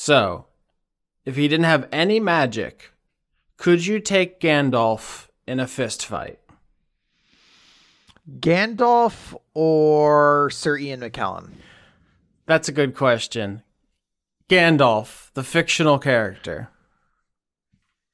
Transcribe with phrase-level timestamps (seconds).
[0.00, 0.46] So,
[1.24, 2.92] if he didn't have any magic,
[3.56, 6.38] could you take Gandalf in a fist fight?
[8.38, 11.50] Gandalf or Sir Ian McKellen?
[12.46, 13.64] That's a good question.
[14.48, 16.68] Gandalf, the fictional character.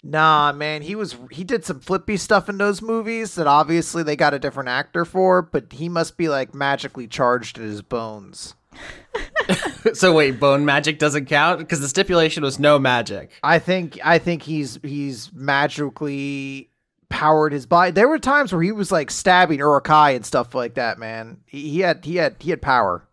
[0.03, 4.16] Nah, man, he was he did some flippy stuff in those movies that obviously they
[4.16, 8.55] got a different actor for, but he must be like magically charged in his bones.
[9.95, 13.30] so wait, bone magic doesn't count because the stipulation was no magic.
[13.42, 16.70] I think I think he's he's magically
[17.09, 17.92] powered his body.
[17.92, 20.98] There were times where he was like stabbing Uruk-hai and stuff like that.
[20.98, 23.06] Man, he, he had he had he had power.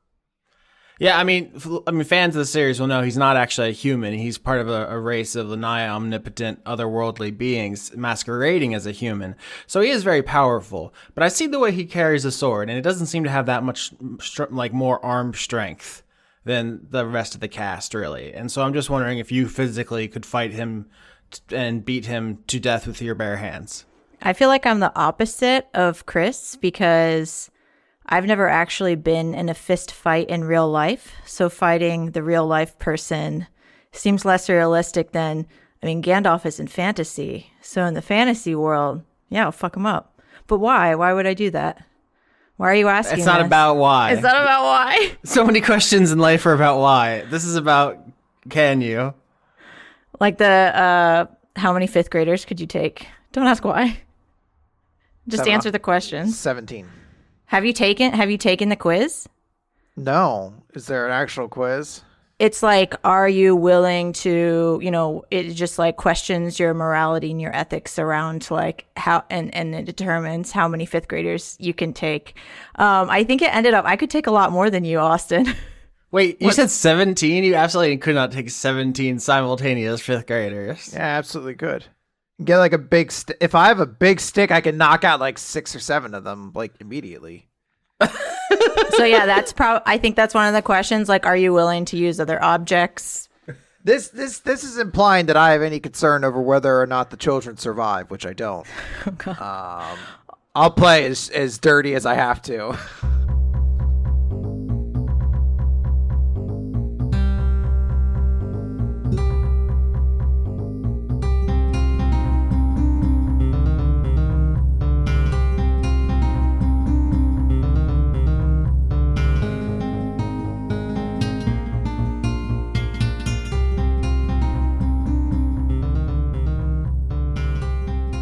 [1.01, 1.51] Yeah, I mean,
[1.87, 4.13] I mean, fans of the series will know he's not actually a human.
[4.13, 9.33] He's part of a, a race of nigh omnipotent, otherworldly beings masquerading as a human.
[9.65, 10.93] So he is very powerful.
[11.15, 13.47] But I see the way he carries a sword, and it doesn't seem to have
[13.47, 13.91] that much,
[14.51, 16.03] like, more arm strength
[16.45, 18.31] than the rest of the cast, really.
[18.31, 20.85] And so I'm just wondering if you physically could fight him
[21.51, 23.85] and beat him to death with your bare hands.
[24.21, 27.49] I feel like I'm the opposite of Chris because
[28.11, 31.13] I've never actually been in a fist fight in real life.
[31.25, 33.47] So fighting the real life person
[33.93, 35.47] seems less realistic than,
[35.81, 37.51] I mean, Gandalf is in fantasy.
[37.61, 40.21] So in the fantasy world, yeah, I'll fuck him up.
[40.47, 40.93] But why?
[40.95, 41.85] Why would I do that?
[42.57, 43.19] Why are you asking?
[43.19, 43.47] It's not this?
[43.47, 44.11] about why.
[44.11, 45.11] It's not about why.
[45.23, 47.21] So many questions in life are about why.
[47.29, 47.97] This is about
[48.49, 49.13] can you?
[50.19, 53.07] Like the uh how many fifth graders could you take?
[53.31, 54.01] Don't ask why.
[55.27, 56.27] Just Seven- answer the question.
[56.29, 56.89] Seventeen.
[57.51, 59.27] Have you taken have you taken the quiz?
[59.97, 62.01] No, is there an actual quiz?
[62.39, 67.41] It's like are you willing to, you know, it just like questions your morality and
[67.41, 71.91] your ethics around like how and and it determines how many fifth graders you can
[71.91, 72.35] take.
[72.75, 75.53] Um I think it ended up I could take a lot more than you, Austin.
[76.11, 77.43] Wait, you said 17?
[77.43, 80.91] You absolutely could not take 17 simultaneous fifth graders.
[80.93, 81.85] Yeah, absolutely good.
[82.43, 83.11] Get like a big.
[83.11, 86.13] St- if I have a big stick, I can knock out like six or seven
[86.13, 87.47] of them like immediately.
[88.01, 91.85] so yeah, that's probably I think that's one of the questions like are you willing
[91.85, 93.29] to use other objects?
[93.83, 97.17] This this this is implying that I have any concern over whether or not the
[97.17, 98.67] children survive, which I don't.
[99.27, 99.97] um,
[100.53, 102.77] I'll play as as dirty as I have to.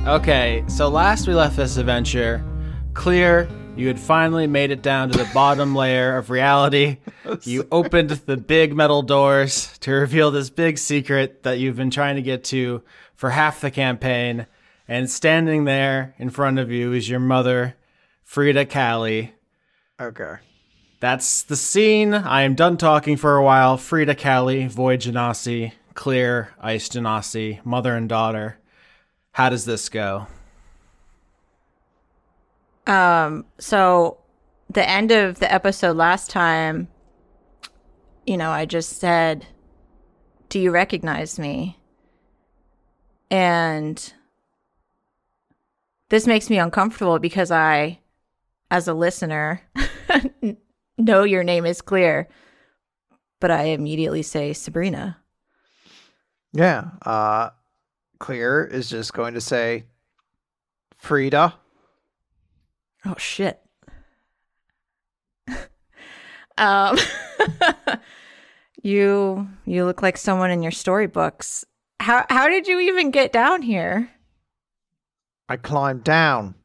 [0.09, 2.43] Okay, so last we left this adventure,
[2.95, 6.97] clear, you had finally made it down to the bottom layer of reality.
[7.43, 12.15] You opened the big metal doors to reveal this big secret that you've been trying
[12.15, 12.81] to get to
[13.13, 14.47] for half the campaign.
[14.87, 17.75] And standing there in front of you is your mother,
[18.23, 19.35] Frida Callie.
[20.01, 20.37] Okay.
[20.99, 22.15] That's the scene.
[22.15, 23.77] I am done talking for a while.
[23.77, 28.57] Frida Callie, Void Genasi, Clear, Ice Genasi, mother and daughter.
[29.31, 30.27] How does this go?
[32.87, 34.17] Um, so
[34.69, 36.87] the end of the episode last time,
[38.25, 39.45] you know, I just said,
[40.49, 41.77] Do you recognize me?
[43.31, 44.13] And
[46.09, 47.99] this makes me uncomfortable because I,
[48.71, 49.61] as a listener,
[50.97, 52.27] know your name is clear,
[53.39, 55.17] but I immediately say Sabrina.
[56.53, 56.89] Yeah.
[57.03, 57.49] Uh,
[58.19, 59.85] Clear is just going to say,
[60.97, 61.53] Frida.
[63.05, 63.61] Oh shit.
[66.57, 66.97] um
[68.83, 71.65] you you look like someone in your storybooks.
[72.01, 74.09] How how did you even get down here?
[75.47, 76.55] I climbed down.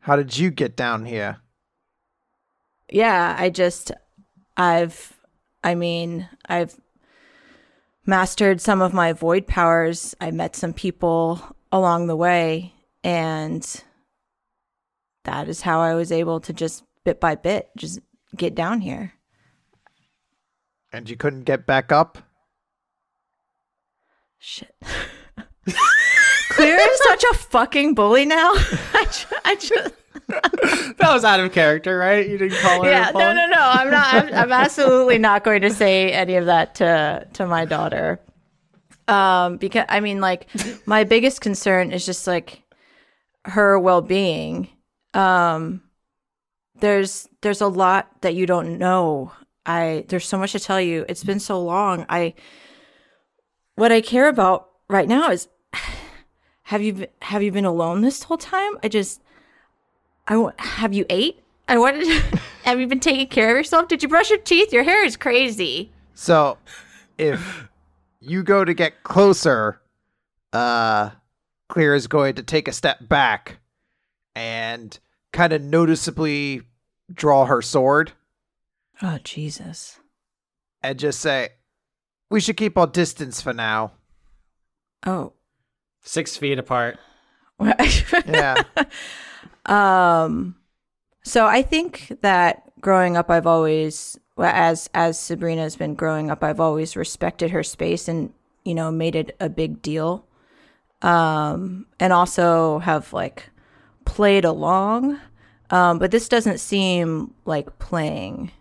[0.00, 1.38] How did you get down here?
[2.90, 3.90] Yeah, I just
[4.56, 5.12] I've
[5.64, 6.76] I mean, I've
[8.06, 10.14] mastered some of my void powers.
[10.20, 11.40] I met some people
[11.72, 12.72] along the way
[13.02, 13.82] and
[15.24, 18.00] that is how I was able to just bit by bit just
[18.36, 19.12] get down here.
[20.92, 22.18] And you couldn't get back up?
[24.38, 24.74] Shit.
[26.50, 28.52] Clear is such a fucking bully now.
[28.94, 29.94] I just, I just
[30.28, 32.28] that was out of character, right?
[32.28, 32.90] You didn't call her.
[32.90, 33.58] yeah, no, no, no.
[33.58, 34.14] I'm not.
[34.14, 38.20] I'm, I'm absolutely not going to say any of that to to my daughter.
[39.08, 40.48] Um, because I mean, like,
[40.86, 42.62] my biggest concern is just like
[43.44, 44.68] her well being.
[45.14, 45.82] Um,
[46.80, 49.32] there's there's a lot that you don't know.
[49.64, 51.04] I there's so much to tell you.
[51.08, 52.06] It's been so long.
[52.08, 52.34] I
[53.76, 55.48] what I care about right now is
[56.64, 58.78] have you have you been alone this whole time?
[58.82, 59.22] I just
[60.28, 61.42] I wa- have you ate?
[61.68, 62.06] I wanted
[62.64, 63.88] have you been taking care of yourself?
[63.88, 64.72] Did you brush your teeth?
[64.72, 65.90] Your hair is crazy.
[66.14, 66.58] So,
[67.18, 67.68] if
[68.20, 69.80] you go to get closer,
[70.52, 71.10] uh,
[71.68, 73.58] Clear is going to take a step back
[74.34, 74.98] and
[75.32, 76.62] kind of noticeably
[77.12, 78.12] draw her sword
[79.02, 79.98] Oh Jesus.
[80.82, 81.50] and just say,
[82.30, 83.92] "We should keep our distance for now."
[85.06, 85.32] Oh.
[86.02, 86.98] Six feet apart.
[88.26, 88.62] Yeah.
[89.66, 90.56] Um,
[91.22, 96.60] so I think that growing up, I've always, as as Sabrina's been growing up, I've
[96.60, 98.32] always respected her space and
[98.64, 100.24] you know made it a big deal.
[101.02, 103.50] Um, and also have like
[104.04, 105.20] played along.
[105.70, 108.52] Um, but this doesn't seem like playing.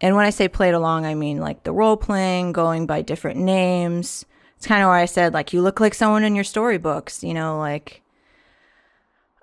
[0.00, 3.40] And when I say played along, I mean like the role playing, going by different
[3.40, 4.24] names.
[4.56, 7.34] It's kind of why I said like you look like someone in your storybooks, you
[7.34, 8.02] know, like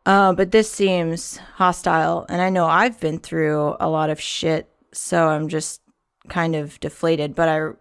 [0.08, 4.70] uh, but this seems hostile, and I know I've been through a lot of shit,
[4.94, 5.82] so I'm just
[6.30, 7.36] kind of deflated.
[7.36, 7.72] But I,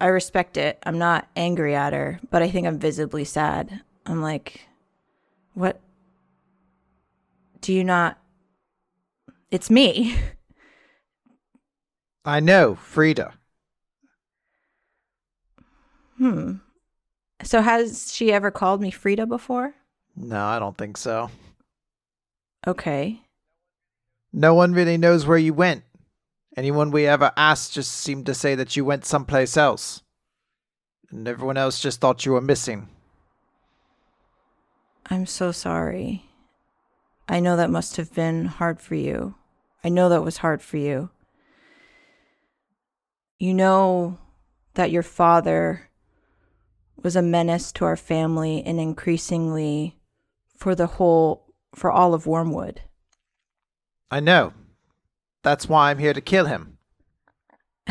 [0.00, 0.78] I respect it.
[0.84, 3.82] I'm not angry at her, but I think I'm visibly sad.
[4.06, 4.66] I'm like,
[5.52, 5.78] what?
[7.60, 8.18] Do you not?
[9.50, 10.16] It's me.
[12.24, 13.34] I know, Frida.
[16.16, 16.54] Hmm.
[17.42, 19.74] So has she ever called me Frida before?
[20.16, 21.28] No, I don't think so.
[22.66, 23.20] Okay.
[24.32, 25.84] No one really knows where you went.
[26.56, 30.02] Anyone we ever asked just seemed to say that you went someplace else.
[31.10, 32.88] And everyone else just thought you were missing.
[35.10, 36.24] I'm so sorry.
[37.28, 39.34] I know that must have been hard for you.
[39.82, 41.10] I know that was hard for you.
[43.38, 44.18] You know
[44.74, 45.90] that your father
[47.02, 49.98] was a menace to our family and increasingly
[50.56, 51.43] for the whole,
[51.74, 52.82] for all of Wormwood.
[54.10, 54.52] I know.
[55.42, 56.78] That's why I'm here to kill him.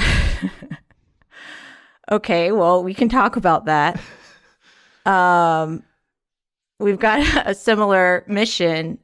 [2.11, 3.99] Okay, well, we can talk about that.
[5.05, 5.83] Um,
[6.79, 8.99] we've got a similar mission,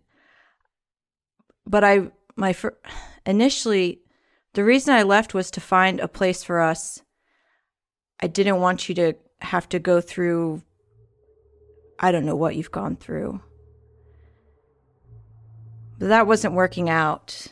[1.65, 2.77] but I, my, fir-
[3.25, 3.99] initially,
[4.53, 7.01] the reason I left was to find a place for us.
[8.21, 10.63] I didn't want you to have to go through,
[11.99, 13.41] I don't know what you've gone through.
[15.99, 17.47] But that wasn't working out.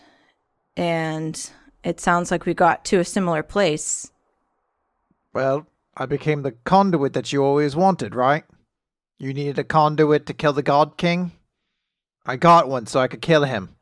[0.75, 1.49] And
[1.83, 4.11] it sounds like we got to a similar place.
[5.33, 8.43] Well, I became the conduit that you always wanted, right?
[9.19, 11.31] You needed a conduit to kill the God King?
[12.25, 13.75] I got one so I could kill him.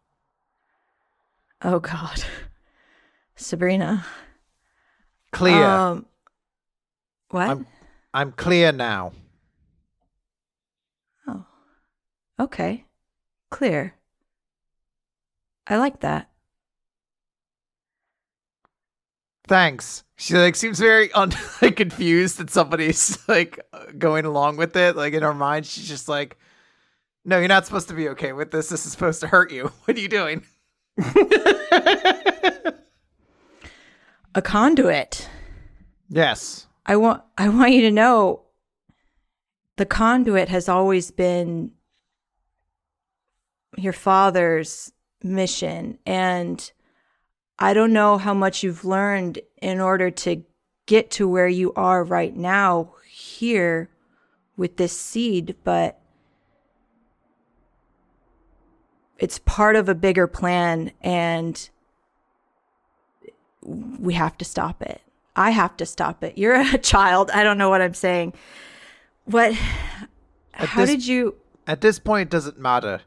[1.62, 2.24] Oh, God.
[3.36, 4.06] Sabrina.
[5.32, 5.66] Clear.
[5.66, 6.06] Um,
[7.30, 7.50] what?
[7.50, 7.68] I'm
[8.14, 9.12] I'm clear now.
[11.28, 11.46] oh,
[12.40, 12.86] okay,
[13.50, 13.96] clear.
[15.68, 16.30] I like that.
[19.48, 20.04] Thanks.
[20.18, 23.60] She like seems very un- like confused that somebody's like
[23.98, 24.96] going along with it.
[24.96, 26.38] Like in her mind, she's just like,
[27.26, 28.70] "No, you're not supposed to be okay with this.
[28.70, 29.72] This is supposed to hurt you.
[29.86, 30.44] What are you doing?"
[34.38, 35.30] A conduit.
[36.10, 36.68] Yes.
[36.86, 37.24] I want.
[37.38, 38.42] I want you to know.
[39.78, 41.72] The conduit has always been
[43.78, 44.92] your father's
[45.26, 46.72] mission, and
[47.60, 50.44] I don't know how much you've learned in order to
[50.86, 53.90] get to where you are right now here
[54.56, 56.00] with this seed, but
[59.18, 61.70] it's part of a bigger plan and
[63.64, 65.02] we have to stop it.
[65.36, 66.38] I have to stop it.
[66.38, 67.32] You're a child.
[67.32, 68.34] I don't know what I'm saying.
[69.26, 69.52] What
[70.54, 73.02] At how this- did you At this point, it doesn't matter.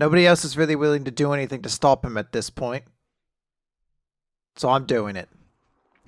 [0.00, 2.84] Nobody else is really willing to do anything to stop him at this point.
[4.56, 5.28] So I'm doing it.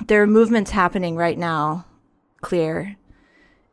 [0.06, 1.84] there are movements happening right now,
[2.40, 2.96] clear.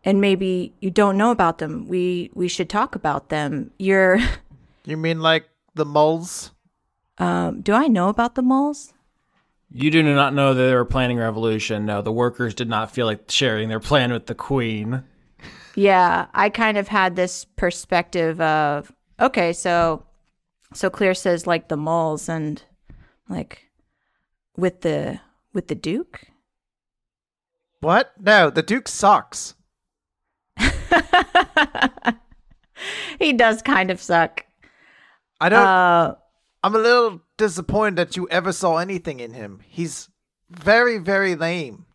[0.04, 1.88] And maybe you don't know about them.
[1.88, 3.72] We we should talk about them.
[3.80, 4.20] You're
[4.86, 6.52] You mean like the moles?
[7.18, 8.94] um do I know about the moles?
[9.72, 11.86] You do not know that they were planning revolution.
[11.86, 15.04] No, the workers did not feel like sharing their plan with the queen.
[15.76, 20.04] Yeah, I kind of had this perspective of okay, so
[20.74, 22.64] so Claire says like the moles and
[23.28, 23.70] like
[24.56, 25.20] with the
[25.54, 26.22] with the Duke.
[27.82, 28.12] What?
[28.20, 29.56] No, the Duke sucks.
[33.20, 34.46] he does kind of suck.
[35.40, 35.66] I don't.
[35.66, 36.16] Uh,
[36.64, 39.62] I'm a little disappointed that you ever saw anything in him.
[39.66, 40.10] He's
[40.50, 41.86] very, very lame.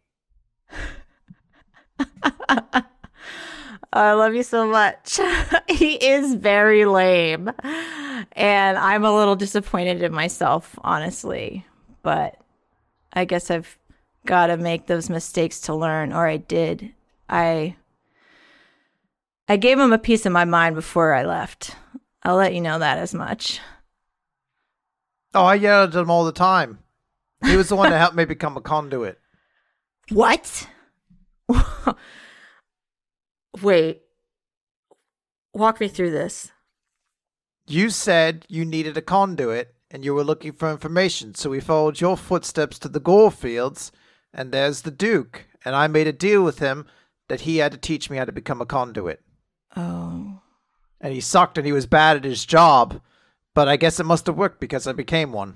[3.97, 5.21] Oh, I love you so much.
[5.69, 7.49] he is very lame.
[8.33, 11.65] And I'm a little disappointed in myself, honestly.
[12.03, 12.37] But
[13.13, 13.79] I guess I've
[14.27, 16.93] got to make those mistakes to learn, or I did.
[17.29, 17.77] I
[19.49, 21.77] I gave him a piece of my mind before I left.
[22.25, 23.61] I'll let you know that as much.
[25.35, 26.79] Oh, I yelled at him all the time.
[27.45, 29.21] He was the one that helped me become a conduit.
[30.11, 30.69] What?
[33.63, 34.03] Wait.
[35.53, 36.51] Walk me through this.
[37.67, 42.01] You said you needed a conduit and you were looking for information, so we followed
[42.01, 43.93] your footsteps to the Gorefields,
[44.33, 45.47] and there's the Duke.
[45.65, 46.87] And I made a deal with him
[47.29, 49.23] that he had to teach me how to become a conduit.
[49.77, 50.41] Oh.
[51.01, 53.01] And he sucked and he was bad at his job,
[53.55, 55.55] but I guess it must have worked because I became one.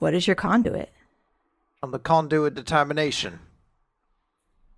[0.00, 0.92] What is your conduit?
[1.82, 3.38] I'm the conduit determination.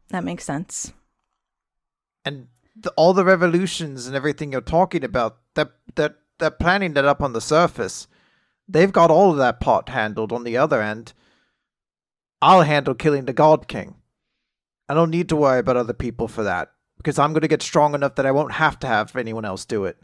[0.08, 0.92] That makes sense.
[2.24, 6.16] And the, all the revolutions and everything you're talking about, they're, they're,
[6.58, 8.08] planning that up on the surface.
[8.66, 11.12] They've got all of that part handled on the other end.
[12.40, 13.96] I'll handle killing the God King.
[14.88, 17.62] I don't need to worry about other people for that, because I'm going to get
[17.62, 19.98] strong enough that I won't have to have anyone else do it.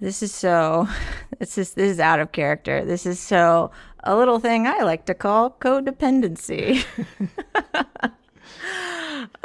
[0.00, 0.88] This is so
[1.38, 2.84] this is this is out of character.
[2.84, 3.70] This is so
[4.02, 6.84] a little thing I like to call codependency.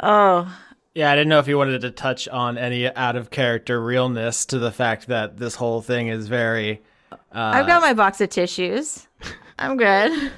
[0.00, 0.58] oh,
[0.94, 4.46] Yeah, I didn't know if you wanted to touch on any out of character realness
[4.46, 6.82] to the fact that this whole thing is very.
[7.12, 9.06] Uh, I've got my box of tissues.
[9.58, 10.32] I'm good.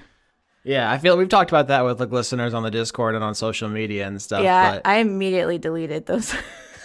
[0.65, 3.35] yeah, I feel we've talked about that with like listeners on the Discord and on
[3.35, 4.43] social media and stuff.
[4.43, 6.35] Yeah, but I immediately deleted those.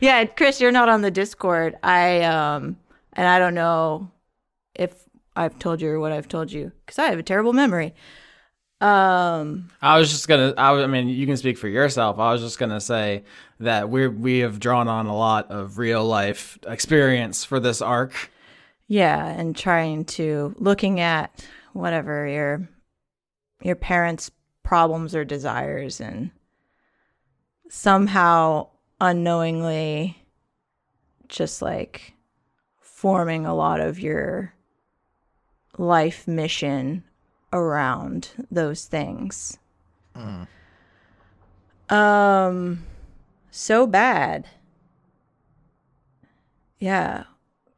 [0.00, 1.76] yeah, Chris, you're not on the Discord.
[1.82, 2.76] I um
[3.14, 4.10] and I don't know
[4.74, 4.92] if
[5.36, 7.94] I've told you or what I've told you cuz I have a terrible memory.
[8.80, 10.54] Um I was just gonna.
[10.56, 12.18] I, I mean, you can speak for yourself.
[12.18, 13.24] I was just gonna say
[13.58, 18.30] that we we have drawn on a lot of real life experience for this arc.
[18.86, 22.68] yeah, and trying to looking at whatever your
[23.62, 24.30] your parents'
[24.62, 26.30] problems or desires and
[27.68, 28.68] somehow
[29.00, 30.22] unknowingly
[31.28, 32.14] just like
[32.80, 34.52] forming a lot of your
[35.76, 37.04] life mission
[37.52, 39.58] around those things.
[41.88, 42.84] Um
[43.50, 44.46] so bad.
[46.78, 47.24] Yeah.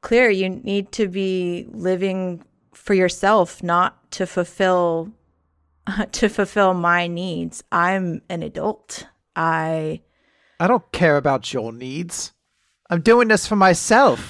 [0.00, 5.12] Clear you need to be living for yourself, not to fulfill
[6.12, 7.62] to fulfill my needs.
[7.70, 9.06] I'm an adult.
[9.36, 10.00] I
[10.58, 12.32] I don't care about your needs.
[12.90, 14.20] I'm doing this for myself.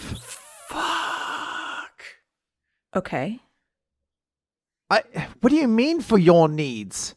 [0.68, 2.04] Fuck.
[2.94, 3.40] Okay.
[4.90, 5.02] I,
[5.40, 7.14] what do you mean for your needs?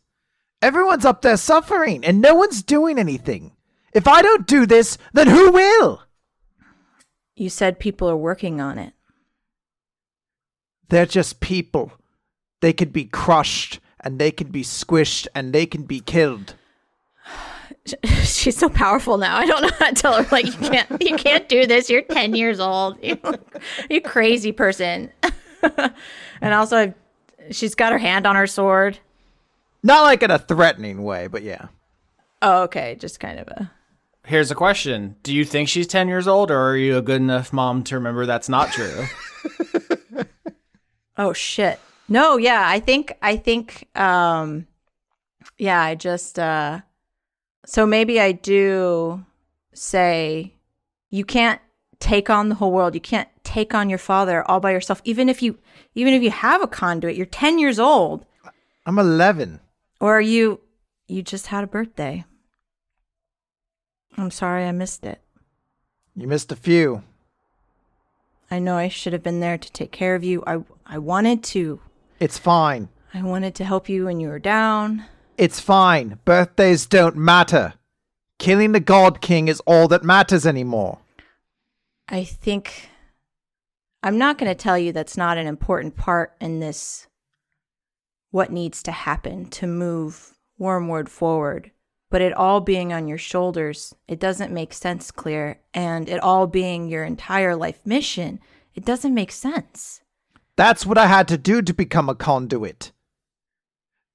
[0.62, 3.52] Everyone's up there suffering and no one's doing anything.
[3.94, 6.04] If I don't do this, then who will?
[7.36, 8.94] You said people are working on it.
[10.90, 11.92] They're just people.
[12.62, 16.56] They could be crushed and they can be squished and they can be killed.
[18.24, 19.38] She's so powerful now.
[19.38, 21.90] I don't know how to tell her like you can't you can't do this.
[21.90, 22.98] You're 10 years old.
[23.04, 23.18] You,
[23.90, 25.12] you crazy person.
[26.42, 26.94] and also I've,
[27.52, 29.00] she's got her hand on her sword.
[29.82, 31.68] Not like in a threatening way, but yeah.
[32.42, 32.96] Oh, okay.
[32.96, 33.72] Just kind of a
[34.26, 37.22] Here's a question: Do you think she's ten years old, or are you a good
[37.22, 39.06] enough mom to remember that's not true?
[41.18, 41.80] Oh shit.
[42.10, 44.68] No, yeah, I think I think um
[45.58, 46.82] yeah, I just uh
[47.66, 49.24] so maybe I do
[49.74, 50.54] say
[51.10, 51.62] you can't
[52.00, 52.96] take on the whole world.
[52.96, 55.60] You can't take on your father all by yourself even if you
[55.96, 57.16] even if you have a conduit.
[57.16, 58.26] You're 10 years old
[58.86, 59.60] I'm 11.
[60.00, 60.60] or you
[61.08, 62.26] you just had a birthday.
[64.18, 65.22] I'm sorry I missed it.
[66.16, 67.04] You missed a few.
[68.52, 70.44] I know I should have been there to take care of you.
[70.46, 71.80] I I wanted to.
[72.20, 72.90] It's fine.
[73.14, 75.06] I wanted to help you when you were down.
[75.38, 76.20] It's fine.
[76.26, 77.74] Birthdays don't matter.
[78.40, 81.00] Killing the God King is all that matters anymore.
[82.10, 82.90] I think
[84.06, 87.08] I'm not going to tell you that's not an important part in this
[88.32, 91.72] what needs to happen to move Wormwood forward.
[92.10, 95.62] But it all being on your shoulders, it doesn't make sense, Clear.
[95.74, 98.40] And it all being your entire life mission,
[98.76, 100.02] it doesn't make sense.
[100.58, 102.92] That's what I had to do to become a conduit.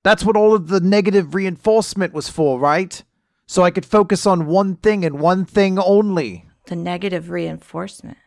[0.05, 3.03] That's what all of the negative reinforcement was for, right?
[3.47, 6.45] So I could focus on one thing and one thing only.
[6.67, 8.19] The negative reinforcement.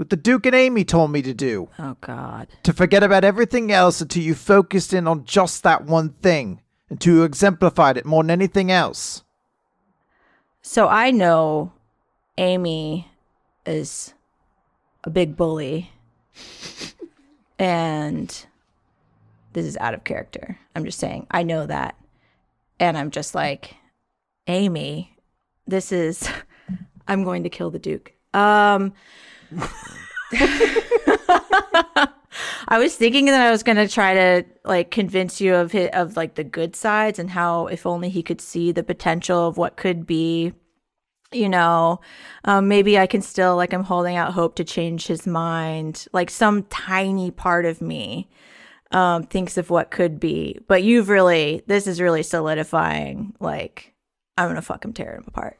[0.00, 1.68] What the Duke and Amy told me to do.
[1.78, 2.48] Oh, God.
[2.62, 6.62] To forget about everything else until you focused in on just that one thing.
[6.88, 9.24] until you exemplified it more than anything else.
[10.62, 11.74] So I know
[12.38, 13.10] Amy
[13.66, 14.14] is
[15.04, 15.90] a big bully.
[17.58, 18.46] and
[19.52, 20.58] this is out of character.
[20.74, 21.94] I'm just saying, I know that.
[22.78, 23.74] And I'm just like,
[24.46, 25.14] Amy,
[25.66, 26.26] this is
[27.06, 28.14] I'm going to kill the Duke.
[28.32, 28.94] Um
[32.68, 35.90] I was thinking that I was going to try to like convince you of his,
[35.92, 39.56] of like the good sides and how if only he could see the potential of
[39.56, 40.52] what could be
[41.32, 42.00] you know
[42.44, 46.06] um, maybe i can still like i'm holding out hope to change his mind.
[46.12, 48.28] Like some tiny part of me
[48.92, 50.58] um, thinks of what could be.
[50.66, 53.94] But you've really this is really solidifying like
[54.36, 55.59] i'm gonna fuck him tear him apart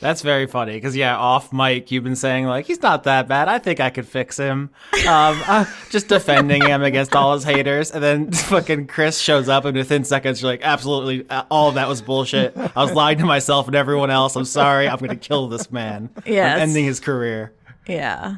[0.00, 3.48] That's very funny because yeah, off mic you've been saying like he's not that bad.
[3.48, 4.70] I think I could fix him.
[5.06, 9.64] Um, uh, just defending him against all his haters, and then fucking Chris shows up,
[9.64, 12.56] and within seconds you're like, absolutely, uh, all of that was bullshit.
[12.56, 14.36] I was lying to myself and everyone else.
[14.36, 14.88] I'm sorry.
[14.88, 16.10] I'm gonna kill this man.
[16.24, 17.52] I'm ending his career.
[17.86, 18.36] Yeah.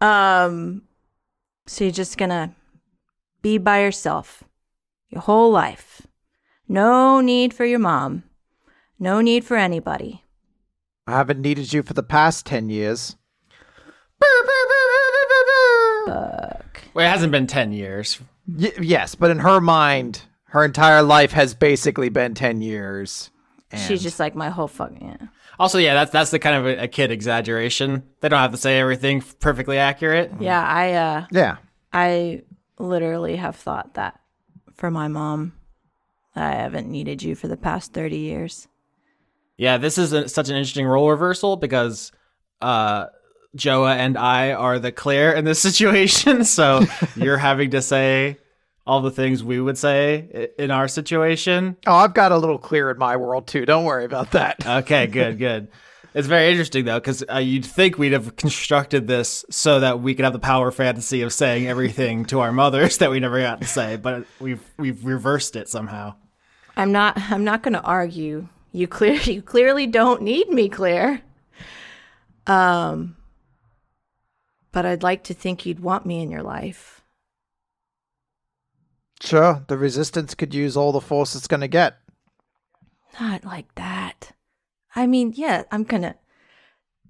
[0.00, 0.82] Um
[1.66, 2.50] so you're just going to
[3.42, 4.44] be by yourself
[5.08, 6.06] your whole life.
[6.68, 8.24] No need for your mom.
[8.98, 10.22] No need for anybody.
[11.06, 13.16] I haven't needed you for the past 10 years.
[16.06, 16.82] Fuck.
[16.94, 18.20] Well, it hasn't been ten years.
[18.48, 23.30] Y- yes, but in her mind, her entire life has basically been 10 years.
[23.86, 25.26] She's just like my whole fucking yeah.
[25.58, 28.04] Also, yeah, that's that's the kind of a, a kid exaggeration.
[28.20, 30.32] They don't have to say everything perfectly accurate.
[30.38, 31.56] Yeah, I uh Yeah.
[31.92, 32.42] I
[32.78, 34.20] literally have thought that
[34.74, 35.52] for my mom.
[36.34, 38.68] I haven't needed you for the past 30 years.
[39.58, 42.12] Yeah, this is a, such an interesting role reversal because
[42.60, 43.06] uh,
[43.54, 46.44] Joa and I are the clear in this situation.
[46.44, 46.82] So
[47.16, 48.38] you're having to say
[48.86, 51.76] all the things we would say in our situation.
[51.86, 53.66] Oh, I've got a little clear in my world too.
[53.66, 54.64] Don't worry about that.
[54.64, 55.68] Okay, good, good.
[56.14, 60.14] It's very interesting though, because uh, you'd think we'd have constructed this so that we
[60.14, 63.60] could have the power fantasy of saying everything to our mothers that we never got
[63.60, 66.14] to say, but we've we've reversed it somehow.
[66.74, 68.48] I'm not I'm not going to argue.
[68.76, 71.22] You clear you clearly don't need me, Claire.
[72.46, 73.16] Um
[74.70, 77.00] but I'd like to think you'd want me in your life.
[79.22, 81.96] Sure, the resistance could use all the force it's going to get.
[83.18, 84.32] Not like that.
[84.94, 86.14] I mean, yeah, I'm going to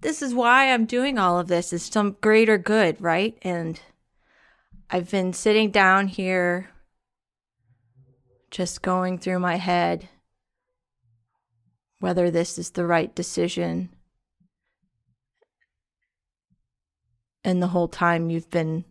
[0.00, 3.36] This is why I'm doing all of this is some greater good, right?
[3.42, 3.80] And
[4.88, 6.70] I've been sitting down here
[8.52, 10.08] just going through my head
[11.98, 13.90] whether this is the right decision.
[17.44, 18.84] And the whole time you've been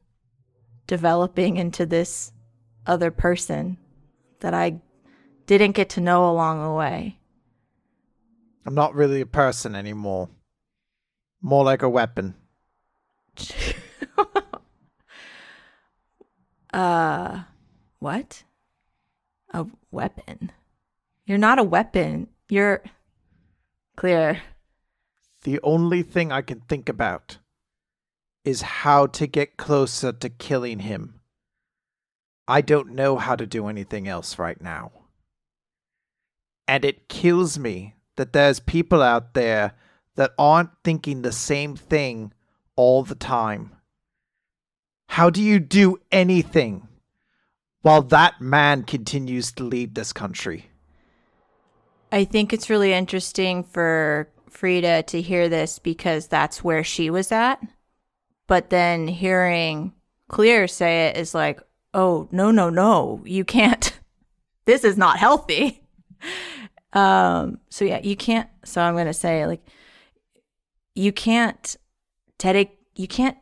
[0.87, 2.31] developing into this
[2.85, 3.77] other person
[4.39, 4.81] that I
[5.45, 7.19] didn't get to know along the way.
[8.65, 10.29] I'm not really a person anymore.
[11.41, 12.35] More like a weapon.
[16.75, 17.43] Uh,
[17.99, 18.43] what?
[19.53, 20.51] A weapon?
[21.25, 22.27] You're not a weapon.
[22.49, 22.84] You're
[23.95, 24.41] clear.
[25.43, 27.38] The only thing I can think about
[28.43, 31.21] is how to get closer to killing him.
[32.47, 34.91] I don't know how to do anything else right now.
[36.67, 39.73] And it kills me that there's people out there
[40.15, 42.31] that aren't thinking the same thing
[42.75, 43.71] all the time.
[45.10, 46.88] How do you do anything
[47.81, 50.69] while that man continues to lead this country?
[52.15, 57.30] I think it's really interesting for Frida to hear this because that's where she was
[57.30, 57.62] at.
[58.47, 59.91] But then hearing
[60.30, 61.60] Clear say it is like,
[61.93, 63.99] oh, no, no, no, you can't.
[64.65, 65.84] this is not healthy.
[66.93, 68.47] Um, so yeah, you can't.
[68.63, 69.62] So I'm going to say, like,
[70.93, 71.75] you can't
[72.39, 73.38] dedic- you can't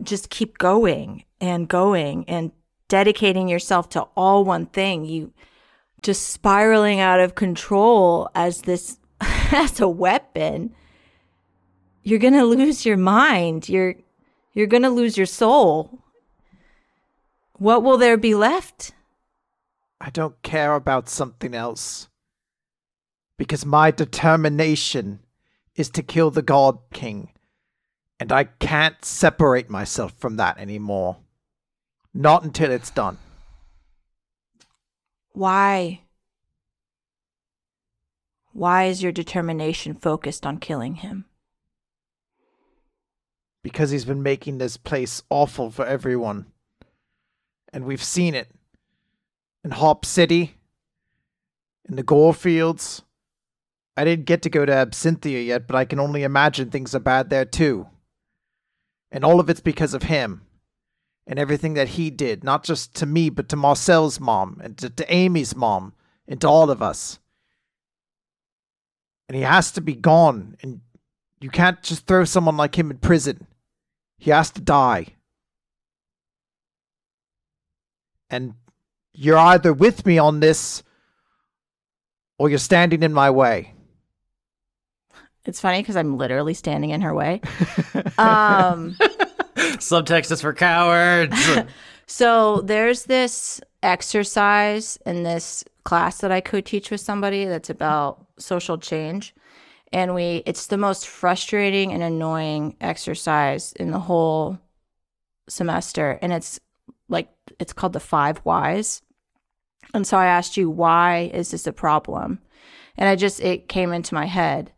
[0.00, 2.52] just keep going and going and
[2.86, 5.04] dedicating yourself to all one thing.
[5.04, 5.32] You
[6.04, 10.74] just spiraling out of control as this as a weapon.
[12.02, 13.68] You're going to lose your mind.
[13.68, 13.96] You're
[14.52, 15.98] you're going to lose your soul.
[17.54, 18.92] What will there be left?
[20.00, 22.08] I don't care about something else.
[23.38, 25.20] Because my determination
[25.74, 27.30] is to kill the God King.
[28.20, 31.16] And I can't separate myself from that anymore.
[32.12, 33.18] Not until it's done.
[35.34, 36.00] Why?
[38.52, 41.24] Why is your determination focused on killing him?
[43.62, 46.46] Because he's been making this place awful for everyone.
[47.72, 48.48] And we've seen it.
[49.64, 50.54] in Hop City,
[51.88, 53.02] in the Gorefields.
[53.96, 57.00] I didn't get to go to Absinthia yet, but I can only imagine things are
[57.00, 57.88] bad there too.
[59.10, 60.42] And all of it's because of him.
[61.26, 64.90] And everything that he did, not just to me, but to Marcel's mom, and to,
[64.90, 65.94] to Amy's mom,
[66.28, 67.18] and to all of us.
[69.28, 70.80] And he has to be gone, and
[71.40, 73.46] you can't just throw someone like him in prison.
[74.18, 75.06] He has to die.
[78.28, 78.54] And
[79.14, 80.82] you're either with me on this
[82.38, 83.74] or you're standing in my way.
[85.44, 87.42] It's funny because I'm literally standing in her way.
[88.18, 88.96] um,
[89.78, 91.36] Subtext is for cowards.
[92.06, 98.26] so there's this exercise in this class that I could teach with somebody that's about
[98.38, 99.34] social change.
[99.92, 104.58] And we it's the most frustrating and annoying exercise in the whole
[105.48, 106.18] semester.
[106.20, 106.58] And it's
[107.08, 107.28] like
[107.60, 109.02] it's called the five whys.
[109.92, 112.40] And so I asked you, why is this a problem?
[112.96, 114.72] And I just it came into my head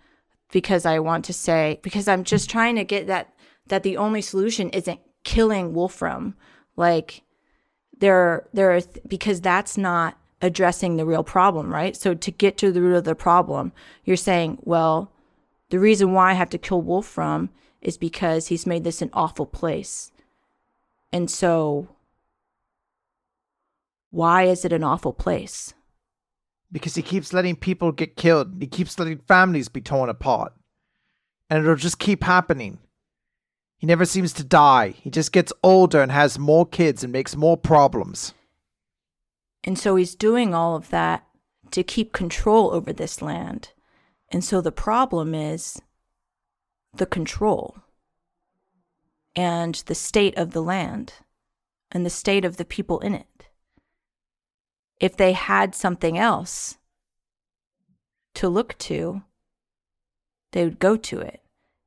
[0.53, 3.33] because I want to say because I'm just trying to get that
[3.69, 6.35] that the only solution isn't killing Wolfram.
[6.77, 7.23] Like
[7.99, 11.97] there there are th- because that's not addressing the real problem, right?
[11.97, 13.73] So to get to the root of the problem,
[14.05, 15.13] you're saying, well,
[15.71, 17.51] the reason why I have to kill Wolfram
[17.81, 20.13] is because he's made this an awful place.
[21.13, 21.89] And so
[24.11, 25.75] why is it an awful place?
[26.71, 28.57] Because he keeps letting people get killed.
[28.61, 30.53] He keeps letting families be torn apart.
[31.49, 32.79] And it'll just keep happening.
[33.79, 34.91] He never seems to die.
[34.91, 38.33] He just gets older and has more kids and makes more problems.
[39.65, 41.27] And so he's doing all of that
[41.73, 43.73] to keep control over this land.
[44.31, 45.81] And so the problem is
[46.95, 47.77] the control
[49.35, 51.13] and the state of the land
[51.93, 53.47] and the state of the people in it.
[54.99, 56.79] If they had something else
[58.35, 59.23] to look to,
[60.53, 61.41] they would go to it.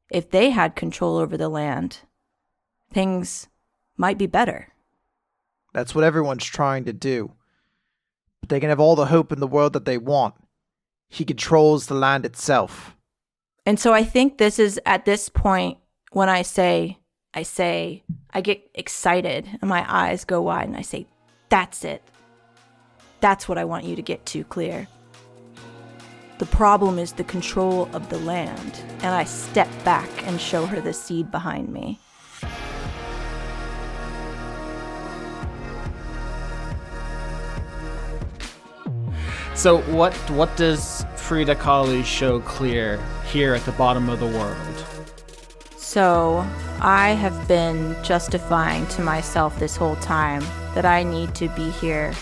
[0.10, 2.00] If they had control over the land,
[2.92, 3.48] things
[3.98, 4.70] might be better.
[5.74, 7.34] That's what everyone's trying to do.
[8.42, 10.36] But they can have all the hope in the world that they want.
[11.10, 12.96] He controls the land itself.
[13.66, 15.78] And so I think this is at this point
[16.12, 16.98] when I say,
[17.34, 21.06] I say, I get excited and my eyes go wide and I say,
[21.50, 22.02] that's it.
[23.22, 24.88] That's what I want you to get to, Clear.
[26.40, 28.82] The problem is the control of the land.
[29.02, 32.00] And I step back and show her the seed behind me.
[39.54, 42.98] so what what does Frida Kahlo show clear
[43.30, 44.86] here at the bottom of the world?
[45.76, 46.48] So
[46.80, 52.14] I have been justifying to myself this whole time that I need to be here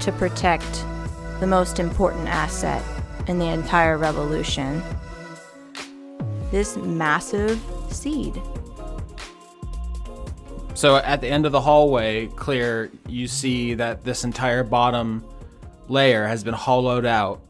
[0.00, 0.84] to protect
[1.40, 2.82] the most important asset
[3.28, 4.82] in the entire revolution
[6.50, 7.60] this massive
[7.90, 8.40] seed.
[10.74, 15.24] So at the end of the hallway, clear, you see that this entire bottom
[15.88, 17.40] layer has been hollowed out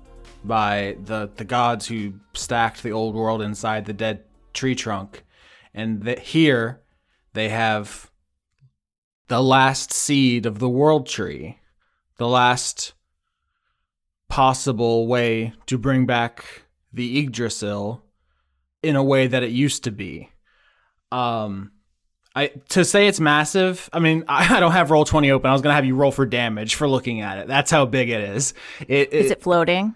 [0.45, 4.23] by the the gods who stacked the old world inside the dead
[4.55, 5.25] tree trunk,
[5.75, 6.81] and that here
[7.33, 8.11] they have
[9.29, 11.59] the last seed of the world tree,
[12.17, 12.95] the last
[14.29, 18.03] possible way to bring back the Yggdrasil
[18.83, 20.31] in a way that it used to be.
[21.13, 21.73] Um,
[22.35, 23.89] I to say it's massive.
[23.93, 25.51] I mean, I, I don't have Roll20 open.
[25.51, 27.49] I was gonna have you roll for damage for looking at it.
[27.49, 28.55] That's how big it is.
[28.87, 29.95] It, Is it floating?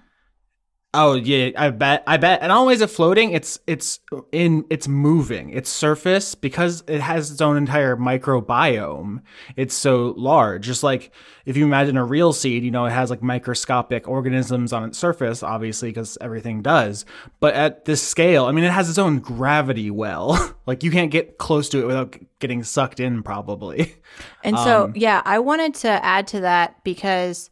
[0.93, 2.03] Oh yeah, I bet.
[2.05, 2.43] I bet.
[2.43, 4.01] And always it floating, it's it's
[4.33, 5.51] in it's moving.
[5.51, 9.23] Its surface because it has its own entire microbiome.
[9.55, 10.67] It's so large.
[10.67, 11.13] Just like
[11.45, 14.99] if you imagine a real seed, you know, it has like microscopic organisms on its
[14.99, 17.05] surface, obviously because everything does.
[17.39, 20.57] But at this scale, I mean, it has its own gravity well.
[20.67, 23.95] like you can't get close to it without getting sucked in, probably.
[24.43, 27.49] And so, um, yeah, I wanted to add to that because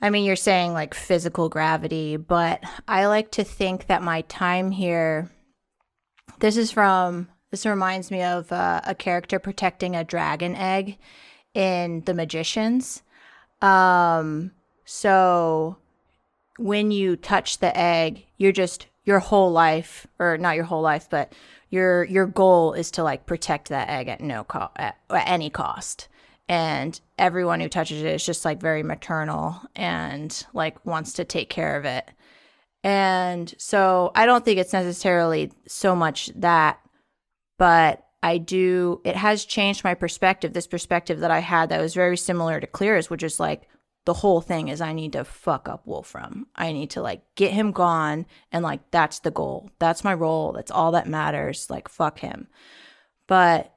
[0.00, 4.70] I mean, you're saying like physical gravity, but I like to think that my time
[4.70, 5.30] here,
[6.38, 10.98] this is from, this reminds me of uh, a character protecting a dragon egg
[11.54, 13.02] in The Magicians.
[13.60, 14.52] Um,
[14.84, 15.78] so
[16.58, 21.08] when you touch the egg, you're just, your whole life, or not your whole life,
[21.10, 21.32] but
[21.70, 25.50] your your goal is to like protect that egg at no cost, at, at any
[25.50, 26.08] cost
[26.48, 31.50] and everyone who touches it is just like very maternal and like wants to take
[31.50, 32.10] care of it.
[32.82, 36.78] And so I don't think it's necessarily so much that,
[37.58, 40.52] but I do, it has changed my perspective.
[40.52, 43.68] This perspective that I had that was very similar to Clear's, which is like
[44.06, 46.46] the whole thing is I need to fuck up Wolfram.
[46.56, 48.26] I need to like get him gone.
[48.50, 49.70] And like, that's the goal.
[49.78, 50.52] That's my role.
[50.52, 51.68] That's all that matters.
[51.68, 52.48] Like, fuck him.
[53.26, 53.74] But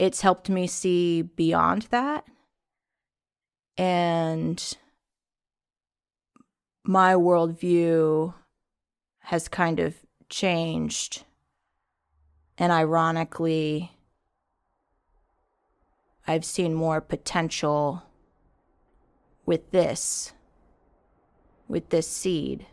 [0.00, 2.24] it's helped me see beyond that.
[3.76, 4.78] And
[6.82, 8.32] my worldview
[9.18, 9.94] has kind of
[10.30, 11.24] changed.
[12.56, 13.92] And ironically,
[16.26, 18.02] I've seen more potential
[19.44, 20.32] with this,
[21.68, 22.64] with this seed.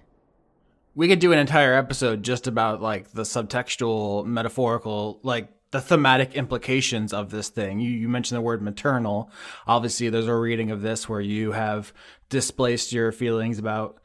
[0.96, 6.34] We could do an entire episode just about like the subtextual, metaphorical, like the thematic
[6.34, 7.80] implications of this thing.
[7.80, 9.30] You, you mentioned the word maternal.
[9.66, 11.94] Obviously, there's a reading of this where you have
[12.30, 14.00] displaced your feelings about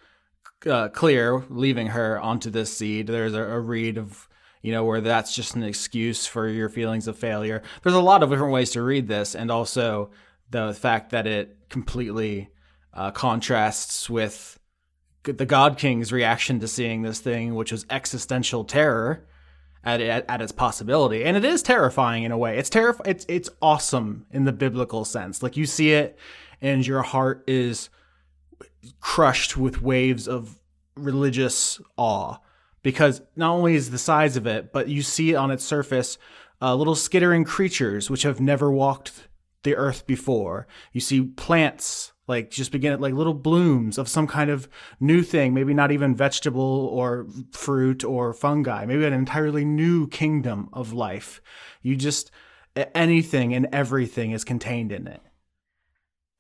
[0.67, 3.07] uh, Clear leaving her onto this seed.
[3.07, 4.29] There's a, a read of
[4.63, 7.63] you know, where that's just an excuse for your feelings of failure.
[7.83, 10.11] There's a lot of different ways to read this, and also
[10.51, 12.49] the fact that it completely
[12.95, 14.59] uh, contrasts with
[15.25, 19.27] the God King's reaction to seeing this thing, which was existential terror
[19.85, 22.59] at, at, at its possibility, and it is terrifying in a way.
[22.59, 23.11] It's terrifying.
[23.11, 25.43] It's it's awesome in the biblical sense.
[25.43, 26.19] Like you see it,
[26.61, 27.91] and your heart is
[29.01, 30.59] crushed with waves of
[30.97, 32.37] religious awe
[32.83, 36.19] because not only is the size of it, but you see on its surface
[36.61, 39.29] uh, little skittering creatures which have never walked
[39.63, 40.67] the earth before.
[40.93, 44.69] You see plants like just begin like little blooms of some kind of
[45.01, 50.69] new thing, maybe not even vegetable or fruit or fungi, maybe an entirely new kingdom
[50.73, 51.41] of life.
[51.83, 52.31] You just
[52.95, 55.21] anything and everything is contained in it.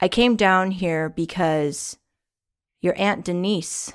[0.00, 1.98] I came down here because
[2.80, 3.92] your Aunt Denise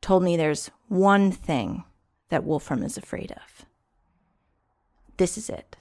[0.00, 1.84] told me there's one thing
[2.28, 3.66] that Wolfram is afraid of.
[5.16, 5.76] This is it.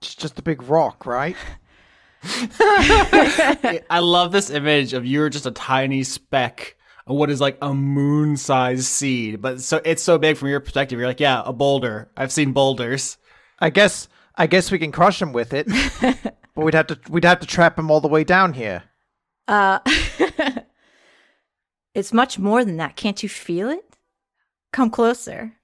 [0.00, 1.36] It's just a big rock, right?
[2.60, 7.72] I love this image of you're just a tiny speck of what is like a
[7.72, 10.98] moon sized seed, but so it's so big from your perspective.
[10.98, 12.10] You're like, yeah, a boulder.
[12.16, 13.18] I've seen boulders.
[13.58, 15.68] I guess I guess we can crush him with it,
[16.00, 18.84] but we'd have to we'd have to trap him all the way down here.
[19.46, 19.78] Uh,
[21.94, 22.96] it's much more than that.
[22.96, 23.96] Can't you feel it?
[24.72, 25.54] Come closer.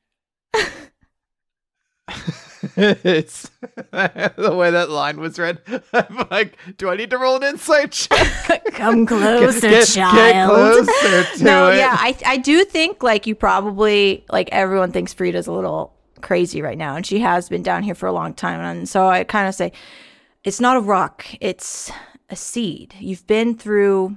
[2.76, 3.50] It's
[3.92, 5.58] the way that line was read.
[5.92, 8.64] I'm like, do I need to roll an insight check?
[8.72, 10.50] Come closer, Get- get child.
[10.86, 11.76] closer to no, it.
[11.78, 16.62] yeah, I I do think like you probably like everyone thinks Frida's a little crazy
[16.62, 19.24] right now, and she has been down here for a long time, and so I
[19.24, 19.72] kind of say
[20.42, 21.90] it's not a rock, it's
[22.30, 22.94] a seed.
[22.98, 24.16] You've been through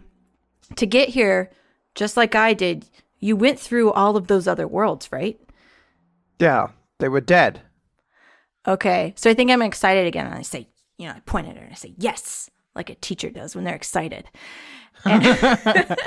[0.75, 1.51] to get here,
[1.95, 2.85] just like I did.
[3.19, 5.39] You went through all of those other worlds, right?
[6.39, 6.67] Yeah,
[6.99, 7.61] they were dead.
[8.67, 9.13] Okay.
[9.15, 10.25] So I think I'm excited again.
[10.25, 12.95] And I say, you know, I point at her and I say, yes, like a
[12.95, 14.29] teacher does when they're excited.
[15.05, 15.97] And,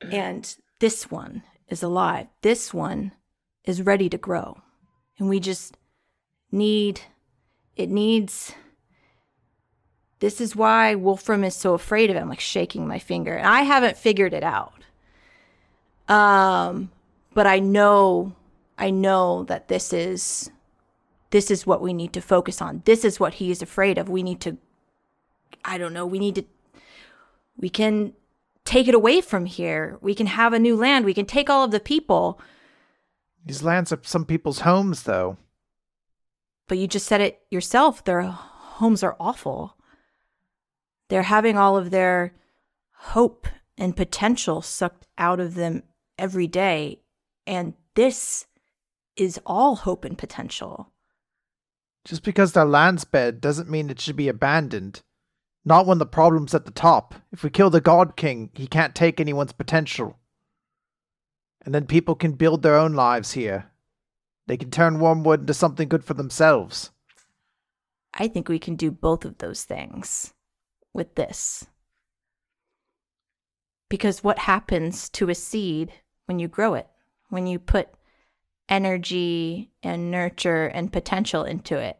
[0.12, 2.26] and this one is alive.
[2.42, 3.12] This one
[3.64, 4.60] is ready to grow.
[5.18, 5.76] And we just
[6.50, 7.02] need,
[7.76, 8.52] it needs,
[10.18, 12.20] this is why Wolfram is so afraid of it.
[12.20, 13.36] I'm like shaking my finger.
[13.36, 14.74] And I haven't figured it out.
[16.08, 16.90] Um,
[17.34, 18.34] but I know,
[18.76, 20.50] I know that this is
[21.32, 22.82] this is what we need to focus on.
[22.84, 24.08] This is what he is afraid of.
[24.08, 24.58] We need to,
[25.64, 26.44] I don't know, we need to,
[27.56, 28.12] we can
[28.64, 29.98] take it away from here.
[30.02, 31.06] We can have a new land.
[31.06, 32.38] We can take all of the people.
[33.44, 35.38] These lands are some people's homes, though.
[36.68, 38.04] But you just said it yourself.
[38.04, 39.76] Their homes are awful.
[41.08, 42.34] They're having all of their
[42.92, 43.46] hope
[43.78, 45.82] and potential sucked out of them
[46.18, 47.00] every day.
[47.46, 48.46] And this
[49.16, 50.91] is all hope and potential.
[52.04, 55.02] Just because their land's bad doesn't mean it should be abandoned.
[55.64, 57.14] Not when the problem's at the top.
[57.30, 60.18] If we kill the God King, he can't take anyone's potential.
[61.64, 63.70] And then people can build their own lives here.
[64.48, 66.90] They can turn Wormwood into something good for themselves.
[68.14, 70.34] I think we can do both of those things
[70.92, 71.66] with this.
[73.88, 75.92] Because what happens to a seed
[76.26, 76.88] when you grow it?
[77.28, 77.88] When you put
[78.72, 81.98] energy and nurture and potential into it,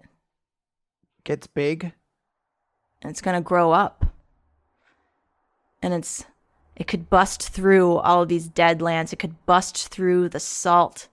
[1.24, 1.92] Gets big.
[3.02, 4.06] and it's going to grow up.
[5.82, 6.24] And it's
[6.74, 9.12] it could bust through all of these dead lands.
[9.12, 11.08] It could bust through the salt.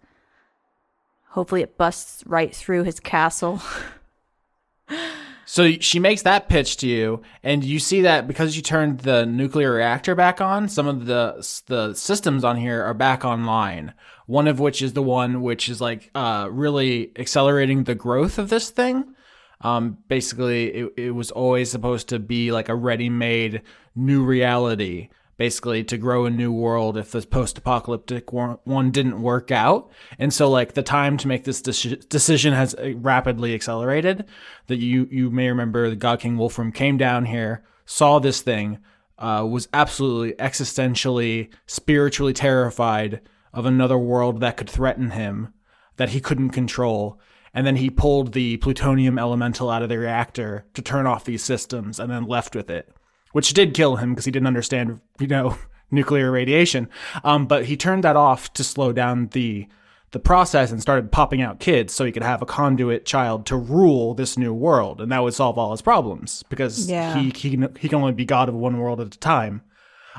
[1.32, 3.62] Hopefully it busts right through his castle.
[5.52, 9.26] So she makes that pitch to you, and you see that because you turned the
[9.26, 13.96] nuclear reactor back on, some of the the systems on here are back online.
[14.28, 18.50] One of which is the one which is like uh, really accelerating the growth of
[18.50, 19.16] this thing.
[19.62, 23.64] Um, basically, it, it was always supposed to be like a ready-made
[23.96, 29.89] new reality basically to grow a new world if the post-apocalyptic one didn't work out.
[30.19, 34.25] And so like the time to make this de- decision has uh, rapidly accelerated.
[34.67, 38.78] That you you may remember the god king wolfram came down here saw this thing
[39.17, 43.19] uh, was absolutely existentially spiritually terrified
[43.52, 45.52] of another world that could threaten him
[45.97, 47.19] that he couldn't control.
[47.52, 51.43] And then he pulled the plutonium elemental out of the reactor to turn off these
[51.43, 52.93] systems and then left with it
[53.32, 55.58] which did kill him because he didn't understand, you know,
[55.92, 56.89] nuclear radiation.
[57.24, 59.68] Um, but he turned that off to slow down the
[60.12, 63.56] the process and started popping out kids so he could have a conduit child to
[63.56, 67.15] rule this new world, and that would solve all his problems because Yeah.
[67.15, 69.62] he he can, he can only be god of one world at a time.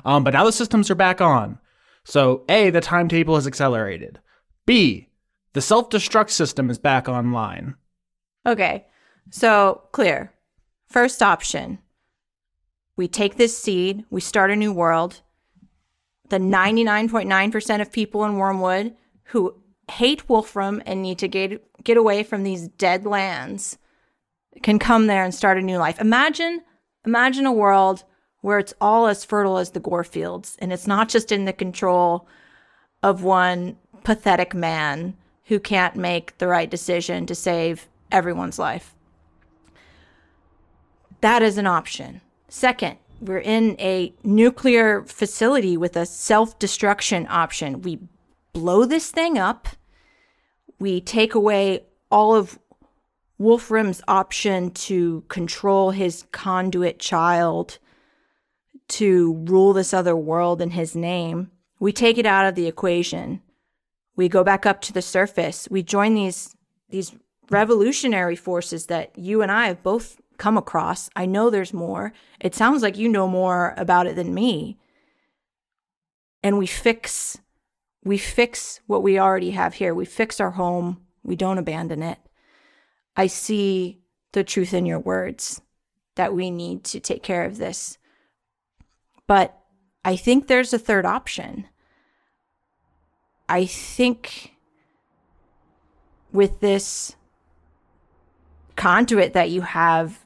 [0.05, 1.59] Um, but now the systems are back on.
[2.05, 4.21] So a the timetable has accelerated.
[4.65, 5.09] B
[5.53, 7.75] the self destruct system is back online.
[8.47, 8.87] Okay.
[9.31, 10.33] So, clear.
[10.89, 11.79] First option.
[13.01, 15.23] We take this seed, we start a new world.
[16.29, 18.95] The 99.9% of people in Wormwood
[19.29, 19.55] who
[19.91, 23.79] hate Wolfram and need to get get away from these dead lands
[24.63, 25.99] can come there and start a new life.
[25.99, 26.61] Imagine
[27.07, 28.05] imagine a world
[28.43, 32.29] where it's all as fertile as the Gorefields and it's not just in the control
[33.03, 38.95] of one pathetic man who can't make the right decision to save everyone's life.
[41.23, 42.21] That is an option.
[42.51, 47.81] Second, we're in a nuclear facility with a self destruction option.
[47.81, 48.01] We
[48.53, 49.69] blow this thing up,
[50.81, 52.59] we take away all of
[53.39, 57.79] Wolfram's option to control his conduit child
[58.89, 61.53] to rule this other world in his name.
[61.79, 63.41] We take it out of the equation.
[64.17, 65.69] We go back up to the surface.
[65.71, 66.57] We join these
[66.89, 67.15] these
[67.51, 71.11] revolutionary forces that you and I have both come across.
[71.15, 72.13] I know there's more.
[72.41, 74.79] It sounds like you know more about it than me.
[76.43, 77.39] And we fix
[78.03, 79.95] we fix what we already have here.
[79.95, 81.03] We fix our home.
[81.23, 82.19] We don't abandon it.
[83.15, 84.01] I see
[84.33, 85.61] the truth in your words
[86.15, 87.99] that we need to take care of this.
[89.27, 89.59] But
[90.03, 91.67] I think there's a third option.
[93.51, 94.55] I think
[96.33, 97.17] with this
[98.77, 100.20] conduit that you have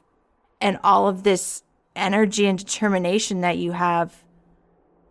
[0.65, 1.61] and all of this
[1.95, 4.23] energy and determination that you have,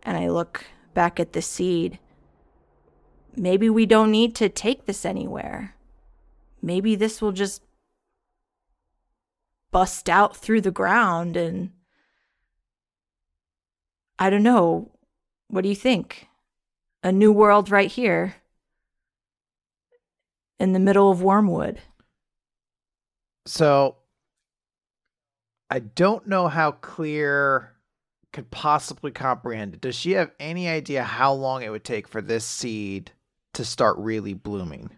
[0.03, 1.97] and I look back at the seed,
[3.37, 5.73] maybe we don't need to take this anywhere.
[6.61, 7.61] Maybe this will just
[9.71, 11.71] bust out through the ground and
[14.19, 14.91] I don't know.
[15.47, 16.27] What do you think?
[17.01, 18.35] A new world right here
[20.59, 21.79] in the middle of Wormwood.
[23.45, 23.95] So
[25.69, 27.73] I don't know how clear
[28.31, 29.81] could possibly comprehend it.
[29.81, 33.11] Does she have any idea how long it would take for this seed
[33.53, 34.91] to start really blooming?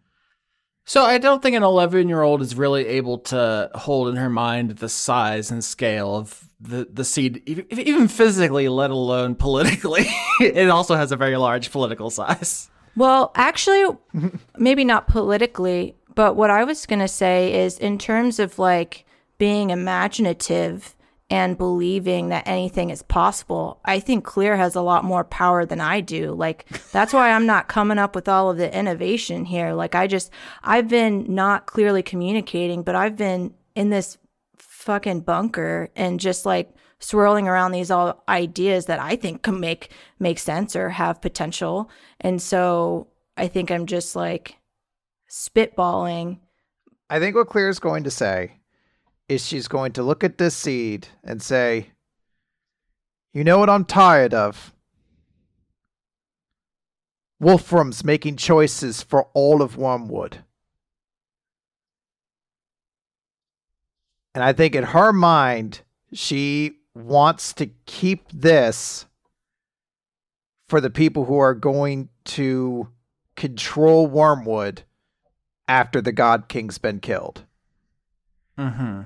[0.86, 4.30] So I don't think an 11 year old is really able to hold in her
[4.30, 10.08] mind the size and scale of the, the seed, even, even physically, let alone politically.
[10.40, 12.70] it also has a very large political size.
[12.96, 13.98] Well, actually,
[14.58, 19.06] maybe not politically, but what I was going to say is in terms of like
[19.38, 20.96] being imaginative
[21.30, 25.82] and believing that anything is possible, I think Clear has a lot more power than
[25.82, 26.32] I do.
[26.32, 29.74] Like, that's why I'm not coming up with all of the innovation here.
[29.74, 30.32] Like, I just,
[30.64, 34.18] I've been not clearly communicating, but I've been in this
[34.58, 39.92] fucking bunker and just like swirling around these all ideas that I think can make
[40.18, 41.90] make sense or have potential.
[42.22, 44.56] And so I think I'm just like
[45.30, 46.40] spitballing.
[47.10, 48.54] I think what Clear is going to say
[49.30, 51.88] is she's going to look at this seed and say,
[53.34, 54.74] You know what I'm tired of?
[57.40, 60.40] Wolfram's making choices for all of Wormwood.
[64.34, 65.82] And I think in her mind,
[66.14, 69.06] she wants to keep this
[70.68, 72.90] for the people who are going to
[73.36, 74.84] control Wormwood
[75.68, 77.44] after the God King's been killed.
[78.58, 79.02] Mm-hmm.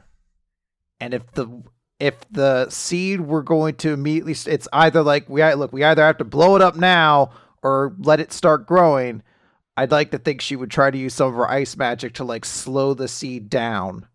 [1.02, 1.64] And if the
[1.99, 6.18] if the seed were going to immediately, it's either like we look, we either have
[6.20, 7.32] to blow it up now
[7.62, 9.24] or let it start growing.
[9.78, 12.24] I'd like to think she would try to use some of her ice magic to
[12.24, 14.08] like slow the seed down.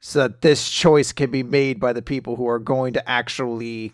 [0.00, 3.92] so that this choice can be made by the people who are going to actually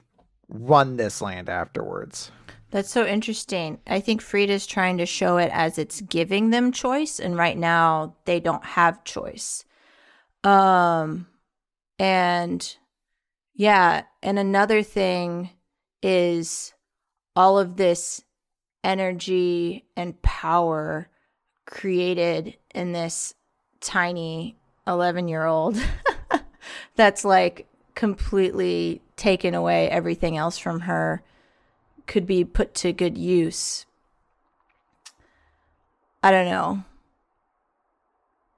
[0.48, 2.30] run this land afterwards.
[2.70, 3.78] That's so interesting.
[3.86, 8.14] I think Frida's trying to show it as it's giving them choice, and right now
[8.24, 9.64] they don't have choice.
[10.46, 11.26] Um,
[11.98, 12.76] and
[13.56, 15.50] yeah, and another thing
[16.04, 16.72] is
[17.34, 18.22] all of this
[18.84, 21.08] energy and power
[21.64, 23.34] created in this
[23.80, 25.76] tiny 11 year old
[26.94, 27.66] that's like
[27.96, 31.24] completely taken away everything else from her
[32.06, 33.84] could be put to good use.
[36.22, 36.84] I don't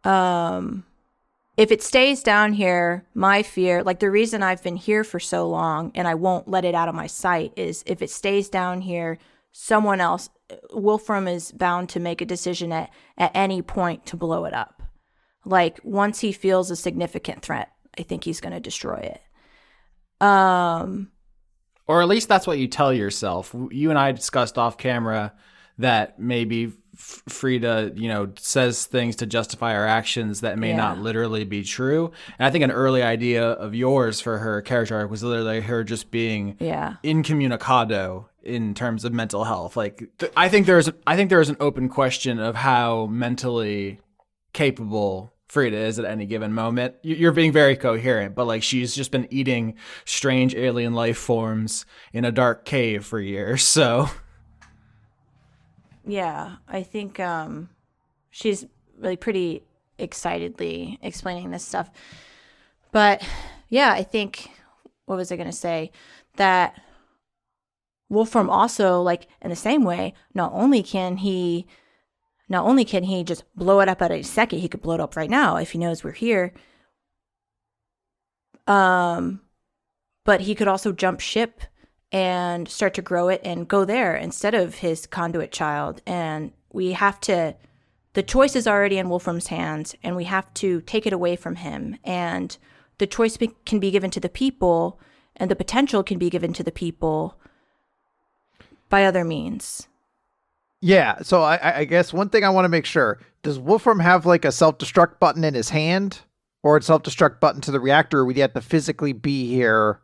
[0.04, 0.10] know.
[0.10, 0.84] Um
[1.58, 5.48] if it stays down here, my fear, like the reason I've been here for so
[5.48, 8.80] long and I won't let it out of my sight is if it stays down
[8.80, 9.18] here,
[9.50, 10.30] someone else
[10.72, 14.84] Wolfram is bound to make a decision at, at any point to blow it up.
[15.44, 20.24] Like once he feels a significant threat, I think he's going to destroy it.
[20.24, 21.10] Um
[21.88, 23.52] or at least that's what you tell yourself.
[23.72, 25.32] You and I discussed off camera
[25.78, 30.76] that maybe Frida, you know, says things to justify her actions that may yeah.
[30.76, 32.10] not literally be true.
[32.38, 35.84] And I think an early idea of yours for her character arc was literally her
[35.84, 36.96] just being yeah.
[37.04, 39.76] incommunicado in terms of mental health.
[39.76, 44.00] Like th- I think there's I think there's an open question of how mentally
[44.52, 46.96] capable Frida is at any given moment.
[47.02, 52.24] You're being very coherent, but like she's just been eating strange alien life forms in
[52.24, 53.62] a dark cave for years.
[53.78, 54.10] So
[56.08, 57.68] yeah, I think um,
[58.30, 58.64] she's
[58.98, 59.62] really pretty
[59.98, 61.90] excitedly explaining this stuff.
[62.92, 63.22] But
[63.68, 64.50] yeah, I think
[65.04, 65.92] what was I going to say
[66.36, 66.80] that
[68.08, 71.66] Wolfram also like in the same way, not only can he
[72.48, 75.00] not only can he just blow it up at a second, he could blow it
[75.00, 76.54] up right now if he knows we're here.
[78.66, 79.42] Um,
[80.24, 81.60] but he could also jump ship
[82.10, 86.00] and start to grow it and go there instead of his conduit child.
[86.06, 87.54] And we have to,
[88.14, 91.56] the choice is already in Wolfram's hands, and we have to take it away from
[91.56, 91.96] him.
[92.04, 92.56] And
[92.98, 94.98] the choice be, can be given to the people,
[95.36, 97.38] and the potential can be given to the people
[98.88, 99.86] by other means.
[100.80, 104.26] Yeah, so I, I guess one thing I want to make sure does Wolfram have
[104.26, 106.20] like a self destruct button in his hand
[106.62, 108.26] or a self destruct button to the reactor?
[108.28, 110.00] He have to physically be here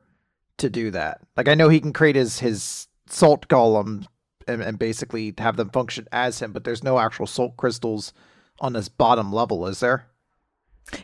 [0.58, 1.20] to do that?
[1.36, 4.06] Like, I know he can create his, his salt golem
[4.46, 8.12] and, and basically have them function as him, but there's no actual salt crystals
[8.60, 10.06] on this bottom level, is there?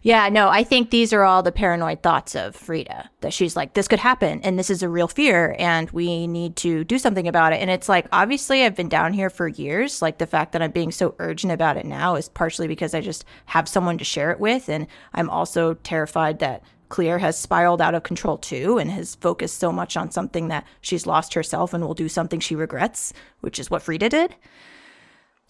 [0.02, 3.72] Yeah, no, I think these are all the paranoid thoughts of Frida that she's like,
[3.72, 7.26] this could happen and this is a real fear and we need to do something
[7.26, 7.60] about it.
[7.60, 10.02] And it's like, obviously, I've been down here for years.
[10.02, 13.00] Like, the fact that I'm being so urgent about it now is partially because I
[13.00, 14.68] just have someone to share it with.
[14.68, 19.58] And I'm also terrified that Clear has spiraled out of control too and has focused
[19.58, 23.58] so much on something that she's lost herself and will do something she regrets, which
[23.58, 24.34] is what Frida did.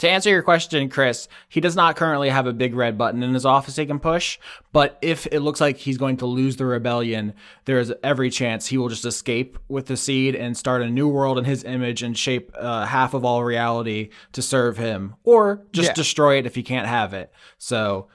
[0.01, 3.35] To answer your question, Chris, he does not currently have a big red button in
[3.35, 4.39] his office he can push,
[4.73, 7.35] but if it looks like he's going to lose the rebellion,
[7.67, 11.07] there is every chance he will just escape with the seed and start a new
[11.07, 15.67] world in his image and shape uh, half of all reality to serve him, or
[15.73, 15.95] just yeah.
[15.95, 17.31] destroy it if he can't have it.
[17.59, 18.09] So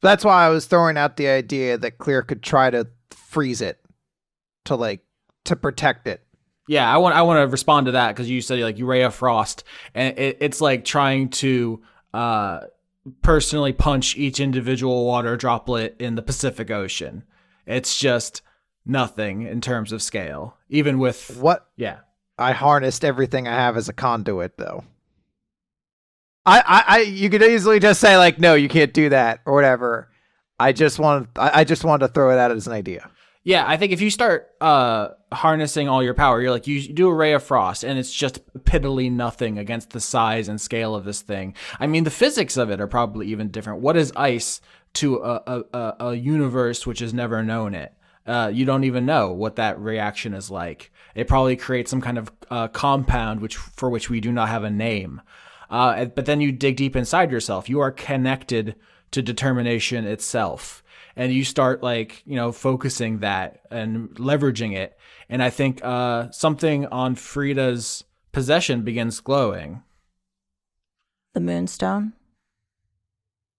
[0.00, 3.80] that's why I was throwing out the idea that Clear could try to freeze it
[4.64, 5.04] to like
[5.44, 6.24] to protect it
[6.70, 9.64] yeah, I want I want to respond to that because you said like Urea Frost,
[9.92, 11.82] and it, it's like trying to
[12.14, 12.60] uh,
[13.22, 17.24] personally punch each individual water droplet in the Pacific Ocean.
[17.66, 18.42] It's just
[18.86, 21.66] nothing in terms of scale, even with what.
[21.76, 21.98] Yeah,
[22.38, 24.84] I harnessed everything I have as a conduit, though.
[26.46, 29.54] I, I, I you could easily just say like, no, you can't do that or
[29.54, 30.08] whatever.
[30.58, 33.10] I just want, I, I just wanted to throw it out as an idea.
[33.42, 37.08] Yeah, I think if you start uh, harnessing all your power, you're like you do
[37.08, 41.04] a ray of frost, and it's just piddly nothing against the size and scale of
[41.04, 41.54] this thing.
[41.78, 43.80] I mean, the physics of it are probably even different.
[43.80, 44.60] What is ice
[44.94, 47.94] to a a, a universe which has never known it?
[48.26, 50.92] Uh, you don't even know what that reaction is like.
[51.14, 54.64] It probably creates some kind of uh, compound which for which we do not have
[54.64, 55.22] a name.
[55.70, 57.68] Uh, but then you dig deep inside yourself.
[57.68, 58.74] You are connected
[59.12, 60.82] to determination itself.
[61.16, 64.96] And you start like you know focusing that and leveraging it.
[65.28, 69.82] And i think uh, something on frida's possession begins glowing.
[71.34, 72.14] The moonstone.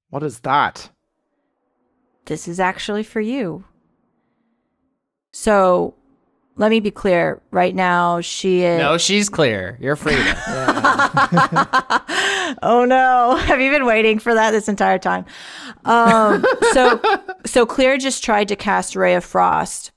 [0.10, 0.90] What is that?
[2.26, 3.64] This is actually for you.
[5.32, 5.96] So
[6.62, 10.14] let me be clear right now she is no she's clear you're free.
[12.62, 13.36] oh no.
[13.36, 15.26] Have you been waiting for that this entire time?
[15.86, 17.02] Um, so
[17.46, 19.92] so Clear just tried to cast Ray of Frost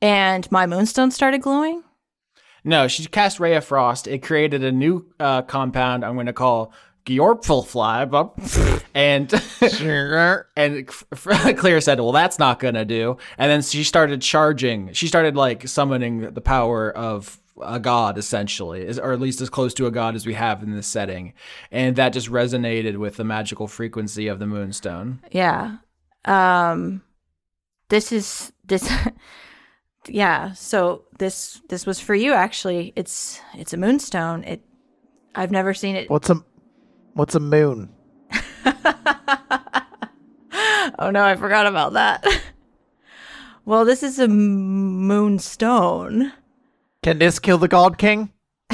[0.00, 1.82] and my moonstone started glowing?
[2.62, 4.06] No, she cast Ray of Frost.
[4.06, 6.72] It created a new uh, compound I'm going to call
[7.06, 8.82] Giorpfulfly.
[8.94, 9.32] and
[10.56, 14.92] and Claire said, "Well, that's not going to do." And then she started charging.
[14.92, 19.72] She started like summoning the power of a god essentially or at least as close
[19.72, 21.32] to a god as we have in this setting
[21.70, 25.78] and that just resonated with the magical frequency of the moonstone yeah
[26.26, 27.00] um
[27.88, 28.86] this is this
[30.08, 34.62] yeah so this this was for you actually it's it's a moonstone it
[35.34, 36.44] i've never seen it what's a
[37.16, 37.90] what's a moon?
[40.98, 42.24] Oh no i forgot about that.
[43.66, 46.32] Well this is a moonstone.
[47.02, 48.32] Can this kill the god king?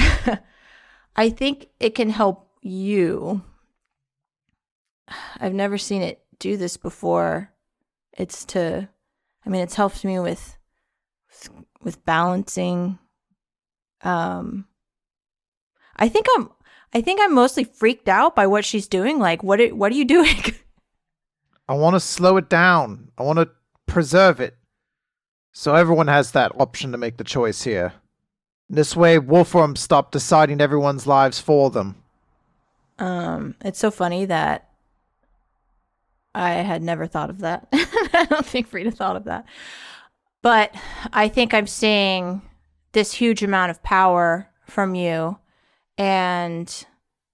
[1.17, 3.43] I think it can help you.
[5.41, 7.51] I've never seen it do this before.
[8.13, 8.91] It's to
[9.47, 10.59] i mean it's helped me with
[11.83, 12.99] with balancing.
[14.03, 14.67] Um
[15.97, 16.51] I think I'm
[16.95, 19.97] I think I'm mostly freaked out by what she's doing like what it, what are
[19.97, 20.37] you doing?
[21.69, 23.11] I want to slow it down.
[23.17, 23.49] I want to
[23.87, 24.57] preserve it.
[25.53, 27.95] So everyone has that option to make the choice here.
[28.69, 31.97] This way Wolfram stop deciding everyone's lives for them.
[32.99, 34.69] Um it's so funny that
[36.35, 37.69] I had never thought of that.
[37.73, 39.45] I don't think Frida thought of that.
[40.41, 40.75] But
[41.13, 42.43] I think I'm seeing
[42.93, 45.39] this huge amount of power from you.
[45.99, 46.87] And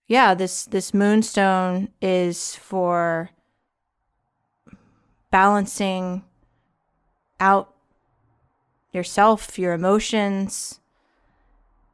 [0.06, 3.30] yeah, this this moonstone is for
[5.30, 6.24] balancing
[7.40, 7.74] out
[8.92, 10.80] yourself, your emotions,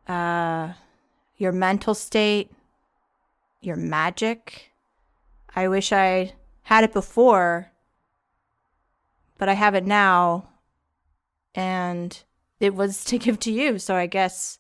[0.09, 0.73] uh,
[1.37, 2.51] your mental state,
[3.61, 4.71] your magic.
[5.57, 7.73] I wish I had it before,
[9.39, 10.49] but I have it now
[11.55, 12.23] and
[12.61, 13.79] it was to give to you.
[13.79, 14.59] So I guess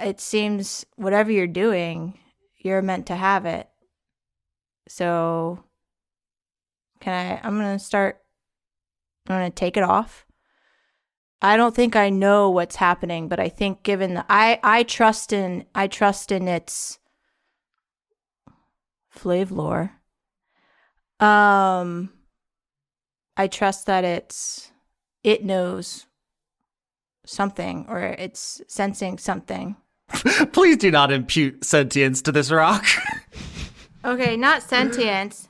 [0.00, 2.18] it seems whatever you're doing,
[2.56, 3.68] you're meant to have it.
[4.88, 5.64] So
[7.00, 8.20] can I I'm going to start
[9.28, 10.24] I'm going to take it off.
[11.40, 15.32] I don't think I know what's happening, but I think given the, I I trust
[15.32, 16.98] in I trust in its
[19.08, 19.92] flavor.
[21.20, 22.12] Um
[23.36, 24.72] I trust that it's
[25.22, 26.06] it knows
[27.24, 29.76] something or it's sensing something.
[30.52, 32.84] Please do not impute sentience to this rock.
[34.04, 35.48] okay, not sentience,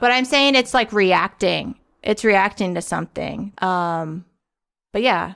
[0.00, 1.74] but I'm saying it's like reacting.
[2.02, 3.52] It's reacting to something.
[3.58, 4.24] Um
[4.92, 5.34] but yeah,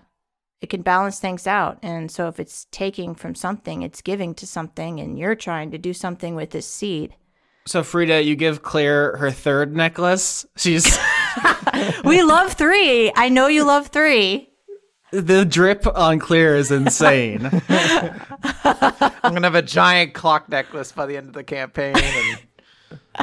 [0.60, 1.78] it can balance things out.
[1.82, 5.78] And so if it's taking from something, it's giving to something and you're trying to
[5.78, 7.14] do something with this seed.
[7.66, 10.46] So Frida, you give Claire her third necklace.
[10.56, 10.98] She's
[12.04, 13.12] we love three.
[13.14, 14.51] I know you love three.
[15.12, 17.44] The drip on clear is insane.
[17.68, 21.94] I'm gonna have a giant clock necklace by the end of the campaign.
[21.96, 22.38] And...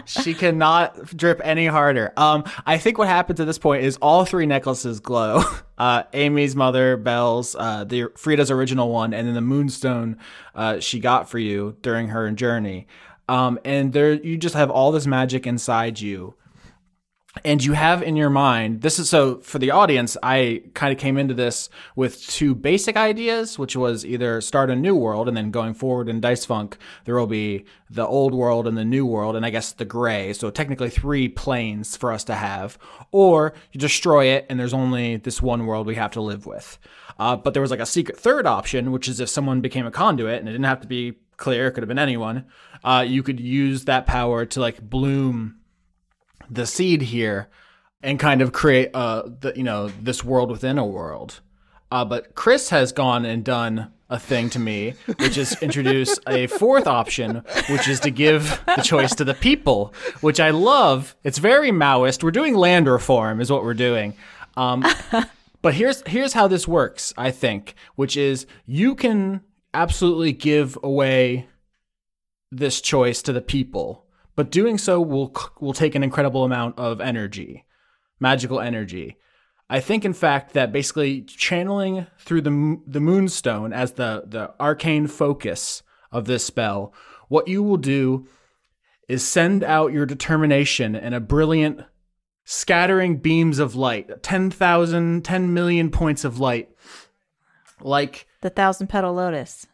[0.06, 2.14] she cannot drip any harder.
[2.16, 5.44] Um, I think what happens at this point is all three necklaces glow.
[5.80, 10.18] Uh, Amy's mother, Belle's, uh, the Frida's original one, and then the moonstone
[10.54, 12.86] uh, she got for you during her journey.
[13.30, 16.36] Um, and there, you just have all this magic inside you
[17.46, 20.98] and you have in your mind this is so for the audience i kind of
[20.98, 25.38] came into this with two basic ideas which was either start a new world and
[25.38, 26.76] then going forward in dice funk
[27.06, 30.34] there will be the old world and the new world and i guess the gray
[30.34, 32.80] so technically three planes for us to have
[33.12, 36.78] or you destroy it and there's only this one world we have to live with.
[37.18, 39.92] Uh, but there was like a secret third option which is if someone became a
[39.92, 42.46] conduit and it didn't have to be clear it could have been anyone
[42.84, 45.59] uh, you could use that power to like bloom
[46.50, 47.50] the seed here
[48.02, 51.42] and kind of create uh the, you know this world within a world.
[51.92, 56.48] Uh, but Chris has gone and done a thing to me, which is introduce a
[56.48, 61.16] fourth option, which is to give the choice to the people, which I love.
[61.24, 62.24] It's very Maoist.
[62.24, 64.16] We're doing land reform, is what we're doing.
[64.58, 64.86] Um,
[65.62, 67.14] but here's here's how this works.
[67.18, 69.42] I think, which is you can
[69.74, 71.48] absolutely give away
[72.52, 74.06] this choice to the people
[74.40, 77.66] but doing so will will take an incredible amount of energy,
[78.22, 79.18] magical energy.
[79.70, 85.08] I think, in fact, that basically channeling through the the Moonstone as the the arcane
[85.08, 86.94] focus of this spell,
[87.28, 88.30] what you will do
[89.10, 91.82] is send out your determination and a brilliant
[92.46, 96.70] scattering beams of light 10,000 10 million points of light.
[97.82, 99.68] Like the thousand petal lotus.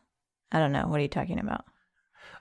[0.52, 0.88] I don't know.
[0.88, 1.66] What are you talking about?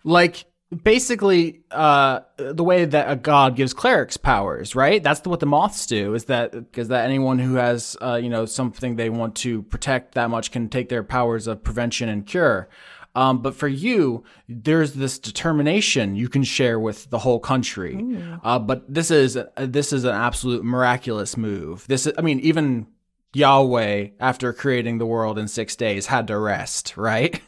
[0.05, 0.47] Like
[0.83, 5.03] basically uh, the way that a god gives clerics powers, right?
[5.03, 6.15] That's what the moles do.
[6.15, 10.15] Is that is that anyone who has uh, you know something they want to protect
[10.15, 12.69] that much can take their powers of prevention and cure.
[13.17, 17.95] Um, but for you, there's this determination you can share with the whole country.
[18.43, 21.87] Uh, but this is this is an absolute miraculous move.
[21.87, 22.89] This, is, I mean, even
[23.33, 27.41] Yahweh, after creating the world in six days, had to rest, right?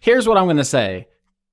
[0.00, 1.08] Here's what I'm going to say,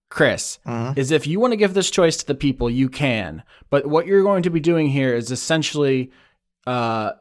[0.10, 0.60] Chris,
[0.96, 3.44] is if you want to give this choice to the people, you can.
[3.70, 6.12] But what you're going to be doing here is essentially
[6.66, 7.12] uh,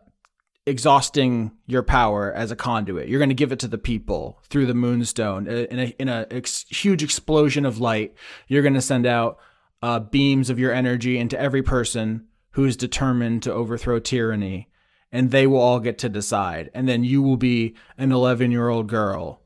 [0.67, 3.09] exhausting your power as a conduit.
[3.09, 6.09] You're going to give it to the people through the moonstone Uh, in a, in
[6.09, 8.15] a ex- huge explosion of light.
[8.49, 9.39] You're going to send out
[9.83, 14.69] uh, beams of your energy into every person who's determined to overthrow tyranny,
[15.13, 16.71] and they will all get to decide.
[16.75, 19.43] And then you will be an 11 year old girl.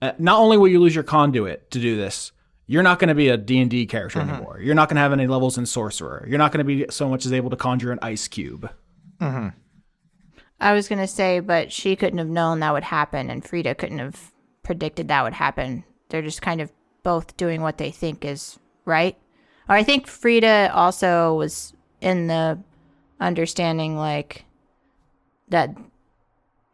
[0.00, 2.32] Uh, not only will you lose your conduit to do this,
[2.66, 4.60] you're not going to be a D&D character anymore.
[4.60, 6.26] You're not going to have any levels in sorcerer.
[6.28, 8.70] You're not going to be so much as able to conjure an ice cube.
[10.60, 13.74] I was going to say, but she couldn't have known that would happen, and Frida
[13.76, 14.32] couldn't have
[14.62, 15.84] predicted that would happen.
[16.10, 16.70] They're just kind of
[17.02, 19.16] both doing what they think is right.
[19.68, 22.58] Or I think Frida also was in the
[23.20, 24.44] understanding, like,
[25.48, 25.74] that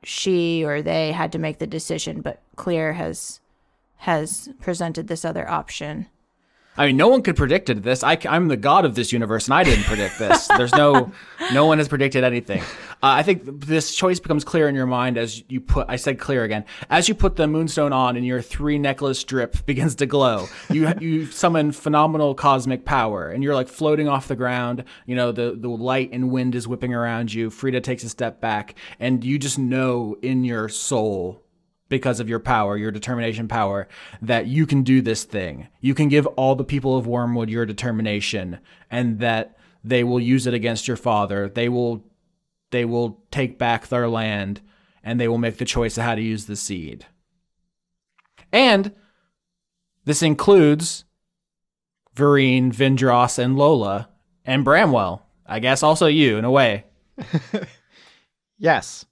[0.03, 3.41] she or they had to make the decision, but Clear has
[3.99, 6.07] has presented this other option.
[6.77, 8.03] I mean, no one could predicted this.
[8.03, 10.49] I, am the god of this universe, and I didn't predict this.
[10.57, 11.13] There's no,
[11.53, 12.63] no one has predicted anything.
[12.63, 15.89] Uh, I think this choice becomes clear in your mind as you put.
[15.89, 16.65] I said clear again.
[16.91, 20.49] As you put the moonstone on, and your three necklace drip begins to glow.
[20.69, 24.83] You you summon phenomenal cosmic power, and you're like floating off the ground.
[25.07, 27.51] You know the the light and wind is whipping around you.
[27.51, 31.44] Frida takes a step back, and you just know in your soul
[31.97, 33.89] because of your power, your determination power,
[34.21, 35.69] that you can do this thing.
[35.81, 38.59] You can give all the people of Wormwood your determination
[38.91, 41.49] and that they will use it against your father.
[41.49, 42.05] They will
[42.71, 44.61] they will take back their land
[45.03, 47.07] and they will make the choice of how to use the seed.
[48.53, 48.93] And
[50.05, 51.05] this includes
[52.17, 54.09] Vereen, Vindros, and Lola,
[54.45, 55.27] and Bramwell.
[55.47, 56.85] I guess also you, in a way.
[58.59, 59.05] Yes.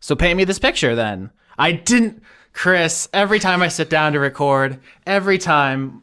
[0.00, 1.30] So paint me this picture then.
[1.58, 2.22] I didn't,
[2.52, 6.02] Chris, every time I sit down to record, every time,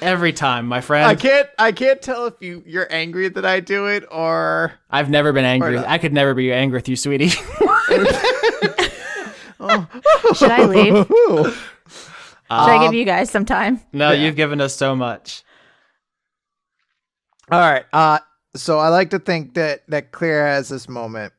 [0.00, 3.60] every time, my friend, I can't I can't tell if you you're angry that I
[3.60, 5.78] do it or I've never been angry.
[5.78, 7.28] I could never be angry with you, sweetie.
[10.34, 11.06] Should I leave?
[11.88, 13.80] Should I give you guys some time?
[13.92, 15.42] no, you've given us so much.
[17.50, 17.84] All right.
[17.92, 18.18] Uh
[18.54, 21.32] so I like to think that that Claire has this moment.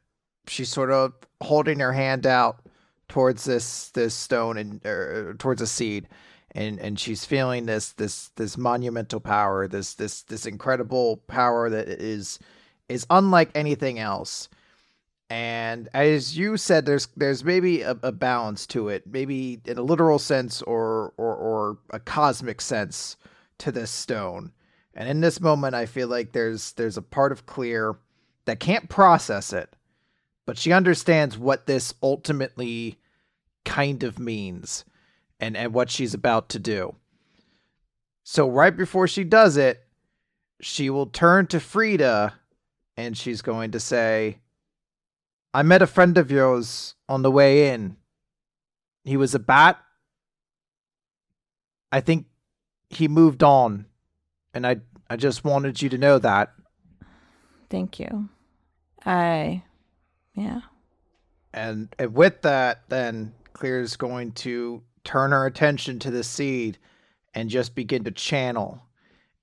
[0.48, 1.14] She's sort of
[1.44, 2.66] holding her hand out
[3.08, 6.08] towards this this stone and or towards a seed
[6.56, 11.88] and and she's feeling this this this monumental power, this this this incredible power that
[11.88, 12.40] is
[12.90, 14.50] is unlike anything else.
[15.30, 19.82] And as you said, there's there's maybe a, a balance to it, maybe in a
[19.82, 23.18] literal sense or or or a cosmic sense
[23.60, 24.52] to this stone.
[24.94, 27.96] And in this moment, I feel like there's there's a part of Clear
[28.46, 29.76] that can't process it,
[30.46, 33.00] but she understands what this ultimately
[33.66, 34.86] kind of means
[35.40, 36.96] and, and what she's about to do.
[38.24, 39.82] So right before she does it,
[40.62, 42.34] she will turn to Frida
[42.96, 44.40] and she's going to say,
[45.54, 47.98] I met a friend of yours on the way in.
[49.04, 49.78] He was a bat.
[51.92, 52.28] I think
[52.90, 53.86] he moved on.
[54.54, 54.78] And I
[55.10, 56.54] I just wanted you to know that.
[57.70, 58.30] Thank you.
[59.06, 59.64] I,
[60.34, 60.62] yeah.
[61.54, 66.78] And, and with that, then Clear's going to turn her attention to the seed
[67.34, 68.82] and just begin to channel.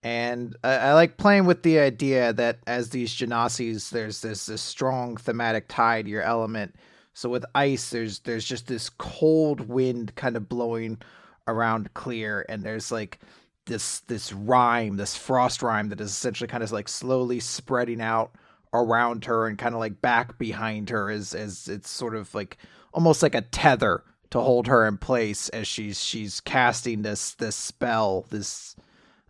[0.02, 4.62] And I, I like playing with the idea that as these Genasis, there's this this
[4.62, 6.76] strong thematic tie to your element.
[7.12, 10.98] So with ice, there's there's just this cold wind kind of blowing
[11.46, 13.18] around Clear, and there's like
[13.66, 18.34] this this rime, this frost rime that is essentially kind of like slowly spreading out
[18.72, 22.56] around her and kind of like back behind her as as it's sort of like
[22.92, 27.56] almost like a tether to hold her in place as she's she's casting this this
[27.56, 28.76] spell this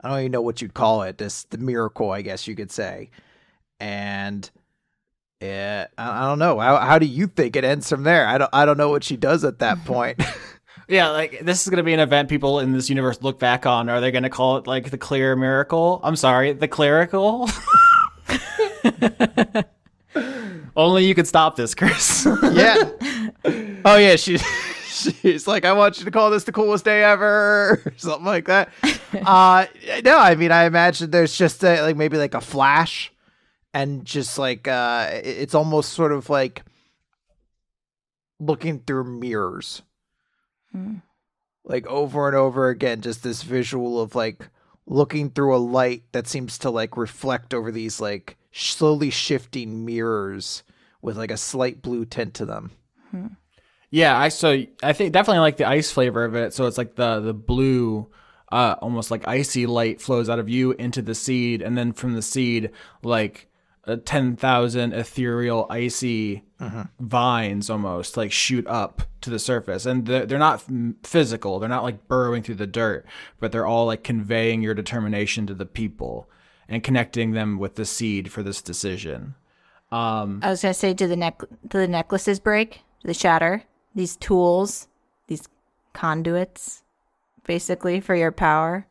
[0.02, 2.70] I don't even know what you'd call it this the miracle I guess you could
[2.70, 3.10] say
[3.78, 4.50] and
[5.40, 8.36] yeah I, I don't know how, how do you think it ends from there I
[8.36, 10.20] don't I don't know what she does at that point
[10.90, 13.88] Yeah, like this is gonna be an event people in this universe look back on.
[13.88, 16.00] Are they gonna call it like the clear miracle?
[16.02, 17.48] I'm sorry, the clerical.
[20.76, 22.26] Only you could stop this, Chris.
[22.52, 22.90] yeah
[23.84, 24.38] oh yeah she
[24.90, 28.46] She's like, I want you to call this the coolest day ever, or something like
[28.46, 28.68] that.
[29.14, 29.64] uh,
[30.04, 33.10] no, I mean, I imagine there's just a, like maybe like a flash,
[33.72, 36.64] and just like uh, it's almost sort of like
[38.38, 39.80] looking through mirrors,
[40.72, 40.96] Hmm.
[41.64, 43.00] like over and over again.
[43.00, 44.50] Just this visual of like
[44.86, 50.62] looking through a light that seems to like reflect over these like slowly shifting mirrors
[51.02, 52.72] with like a slight blue tint to them.
[53.90, 56.54] Yeah, I so I think definitely like the ice flavor of it.
[56.54, 58.08] So it's like the the blue,
[58.52, 62.14] uh, almost like icy light flows out of you into the seed, and then from
[62.14, 62.70] the seed,
[63.02, 63.48] like
[63.86, 66.44] uh, ten thousand ethereal icy
[67.00, 70.62] vines almost like shoot up to the surface, and they're, they're not
[71.02, 71.58] physical.
[71.58, 73.06] They're not like burrowing through the dirt,
[73.40, 76.28] but they're all like conveying your determination to the people
[76.70, 79.34] and connecting them with the seed for this decision.
[79.92, 82.80] Um, I was gonna say, do the neck do the necklaces break?
[83.02, 83.64] Do they shatter?
[83.94, 84.86] These tools,
[85.26, 85.48] these
[85.92, 86.82] conduits,
[87.44, 88.86] basically for your power.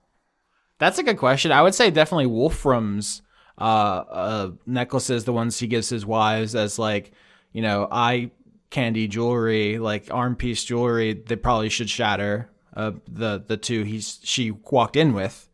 [0.77, 1.51] That's a good question.
[1.51, 3.21] I would say definitely Wolfram's
[3.57, 7.11] uh, uh, necklaces, the ones he gives his wives as like,
[7.51, 8.31] you know, eye
[8.69, 11.13] candy jewelry, like arm piece jewelry.
[11.13, 12.49] They probably should shatter.
[12.73, 15.48] Uh, the the two he's she walked in with,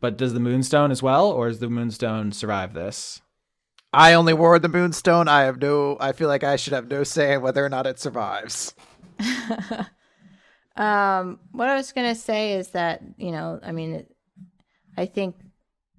[0.00, 3.20] but does the Moonstone as well, or does the Moonstone survive this?
[3.92, 5.26] I only wore the moonstone.
[5.26, 5.96] I have no.
[6.00, 8.74] I feel like I should have no say in whether or not it survives.
[10.76, 14.14] Um, what I was gonna say is that you know, I mean, it,
[14.96, 15.36] I think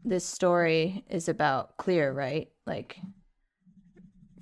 [0.06, 2.50] this story is about Clear, right?
[2.66, 2.98] Like,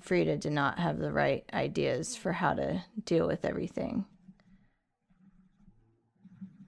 [0.00, 4.04] Frida did not have the right ideas for how to deal with everything.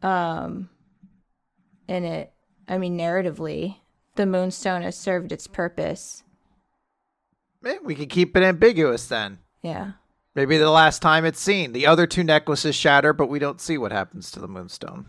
[0.03, 0.71] Um,
[1.89, 2.33] and it,
[2.69, 3.77] I mean, narratively,
[4.17, 6.23] the Moonstone has served its purpose.
[7.65, 9.39] Eh, we can keep it ambiguous then.
[9.63, 9.93] Yeah.
[10.35, 11.73] Maybe the last time it's seen.
[11.73, 15.07] The other two necklaces shatter, but we don't see what happens to the moonstone.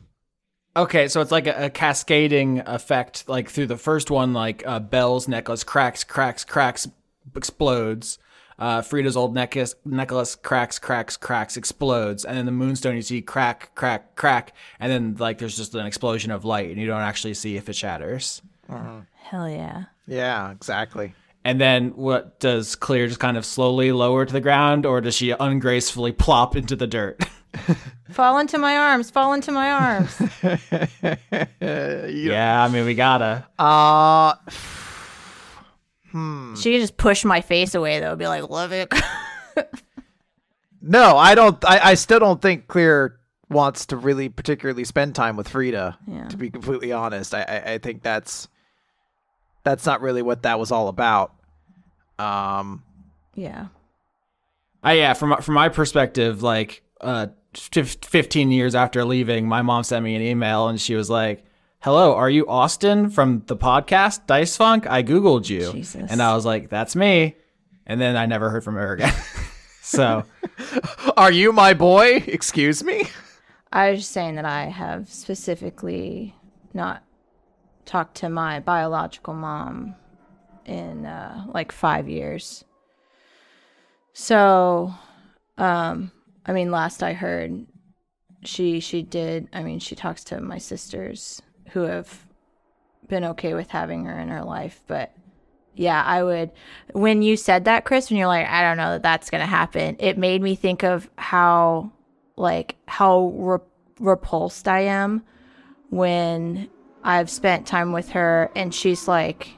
[0.76, 4.80] Okay, so it's like a, a cascading effect, like through the first one, like uh,
[4.80, 6.88] Belle's necklace cracks, cracks, cracks,
[7.36, 8.18] explodes.
[8.60, 13.22] Uh, Frida's old necklace, necklace cracks, cracks, cracks, explodes, and then the moonstone you see
[13.22, 17.01] crack, crack, crack, and then like there's just an explosion of light, and you don't
[17.01, 18.41] actually see if it shatters.
[18.68, 19.86] Hell yeah.
[20.07, 21.14] Yeah, exactly.
[21.45, 25.16] And then what does Clear just kind of slowly lower to the ground, or does
[25.16, 27.24] she ungracefully plop into the dirt?
[28.10, 29.10] Fall into my arms.
[29.10, 30.22] Fall into my arms.
[31.62, 33.47] yeah, I mean we gotta.
[33.57, 34.34] Uh
[36.12, 38.16] she could just push my face away though.
[38.16, 38.91] Be like, love it.
[40.82, 41.64] no, I don't.
[41.66, 45.97] I, I still don't think Clear wants to really particularly spend time with Frida.
[46.07, 46.28] Yeah.
[46.28, 48.47] To be completely honest, I, I I think that's
[49.64, 51.34] that's not really what that was all about.
[52.18, 52.84] Um.
[53.36, 53.68] yeah.
[54.86, 59.84] Uh, yeah, from from my perspective, like uh, fif- 15 years after leaving, my mom
[59.84, 61.43] sent me an email and she was like,
[61.82, 64.88] "Hello, are you Austin from the podcast Dice Funk?
[64.90, 66.10] I googled you." Jesus.
[66.10, 67.36] And I was like, "That's me."
[67.86, 69.14] And then I never heard from her again.
[69.82, 70.24] so,
[71.18, 72.24] Are you my boy?
[72.28, 73.04] Excuse me.
[73.72, 76.36] I was just saying that I have specifically
[76.74, 77.04] not
[77.86, 79.96] talked to my biological mom
[80.66, 82.64] in uh, like five years.
[84.14, 84.94] So,
[85.58, 86.12] um,
[86.46, 87.66] I mean, last I heard,
[88.44, 89.48] she she did.
[89.54, 92.26] I mean, she talks to my sisters who have
[93.07, 95.13] been okay with having her in her life, but
[95.76, 96.51] yeah, I would.
[96.91, 99.95] When you said that, Chris, when you're like, I don't know that that's gonna happen,
[99.99, 101.91] it made me think of how,
[102.36, 103.59] like, how re-
[103.99, 105.24] repulsed I am
[105.89, 106.70] when
[107.03, 109.51] I've spent time with her and she's like,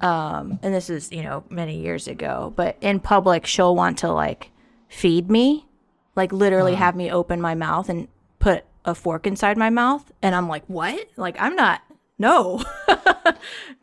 [0.00, 4.10] um, and this is you know many years ago, but in public she'll want to
[4.10, 4.50] like
[4.88, 5.66] feed me,
[6.16, 8.08] like literally have me open my mouth and
[8.84, 11.08] a fork inside my mouth, and I'm like, what?
[11.16, 11.82] Like I'm not.
[12.18, 12.62] No.
[12.88, 13.34] I,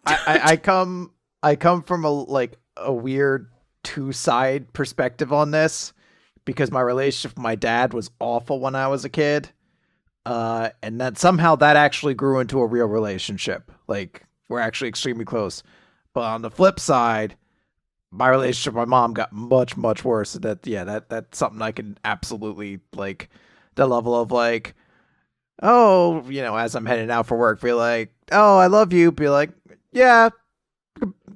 [0.05, 3.49] I, I come I come from a like a weird
[3.83, 5.93] two side perspective on this
[6.45, 9.49] because my relationship with my dad was awful when I was a kid.
[10.25, 13.71] Uh, and then somehow that actually grew into a real relationship.
[13.87, 15.63] Like we're actually extremely close.
[16.13, 17.35] But on the flip side,
[18.11, 20.33] my relationship with my mom got much, much worse.
[20.33, 23.29] That yeah, that that's something I can absolutely like
[23.75, 24.75] the level of like
[25.61, 29.11] oh, you know, as I'm heading out for work, be like, oh, I love you.
[29.11, 29.51] Be like,
[29.91, 30.29] yeah,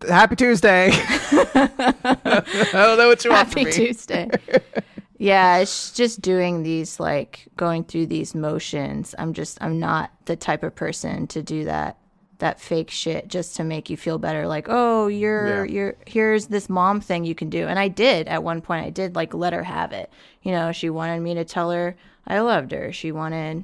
[0.08, 0.90] happy Tuesday.
[0.94, 3.66] I don't know what you want Happy.
[3.66, 4.30] Tuesday.
[5.18, 9.16] yeah, it's just doing these like going through these motions.
[9.18, 11.98] I'm just I'm not the type of person to do that
[12.40, 15.72] that fake shit just to make you feel better like oh you're Yeah.
[15.72, 18.90] you're here's this mom thing you can do and i did at one point i
[18.90, 20.12] did like let her have it
[20.42, 21.96] you know she wanted me to tell her
[22.28, 23.64] i loved her she wanted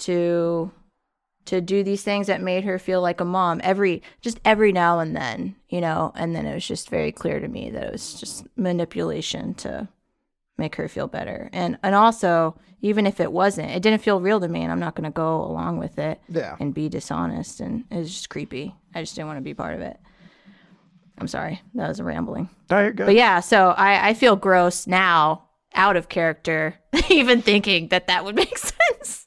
[0.00, 0.70] to
[1.46, 4.98] to do these things that made her feel like a mom every just every now
[4.98, 6.12] and then you know?
[6.14, 9.88] And then it was just very clear to me that it was just manipulation to
[10.56, 11.48] make her feel better.
[11.52, 14.78] And and also even if it wasn't it didn't feel real to me and i'm
[14.78, 16.56] not going to go along with it Yeah.
[16.60, 17.60] and be dishonest.
[17.60, 18.74] And it was just creepy.
[18.94, 19.98] I just didn't want to be part of it.
[21.18, 21.60] I'm sorry.
[21.74, 22.48] That was a rambling.
[22.70, 23.06] No, you're good.
[23.06, 25.44] but yeah so i i feel gross now
[25.74, 26.74] out of character
[27.10, 28.56] even thinking that that would make
[28.92, 29.26] sense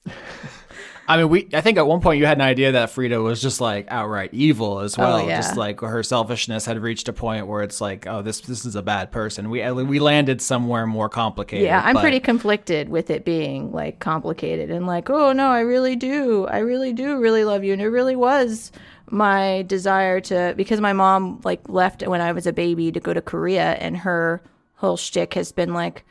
[1.07, 1.49] I mean, we.
[1.53, 4.29] I think at one point you had an idea that Frida was just like outright
[4.33, 5.15] evil as oh, well.
[5.17, 5.37] Oh, yeah.
[5.41, 8.75] Just like her selfishness had reached a point where it's like, oh, this this is
[8.75, 9.49] a bad person.
[9.49, 11.65] We we landed somewhere more complicated.
[11.65, 15.61] Yeah, I'm but- pretty conflicted with it being like complicated and like, oh no, I
[15.61, 16.45] really do.
[16.45, 17.73] I really do really love you.
[17.73, 18.71] And it really was
[19.09, 23.13] my desire to because my mom like left when I was a baby to go
[23.13, 24.41] to Korea and her
[24.75, 26.05] whole shtick has been like,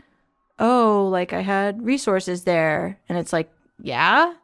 [0.58, 3.00] Oh, like I had resources there.
[3.08, 4.34] And it's like, yeah?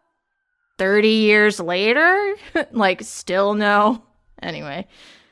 [0.79, 2.35] Thirty years later?
[2.72, 4.03] like still no.
[4.43, 4.87] Anyway.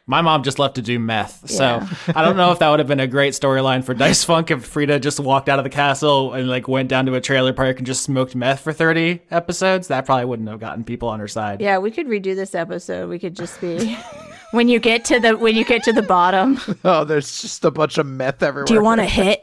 [0.07, 1.81] My mom just left to do meth, so
[2.15, 4.63] I don't know if that would have been a great storyline for Dice Funk if
[4.63, 7.79] Frida just walked out of the castle and like went down to a trailer park
[7.79, 9.89] and just smoked meth for thirty episodes.
[9.89, 11.63] That probably wouldn't have gotten people on her side.
[11.63, 13.09] Yeah, we could redo this episode.
[13.09, 13.97] We could just be
[14.51, 16.61] when you get to the when you get to the bottom.
[16.85, 18.67] oh, there's just a bunch of meth everywhere.
[18.67, 19.43] Do you want a hit?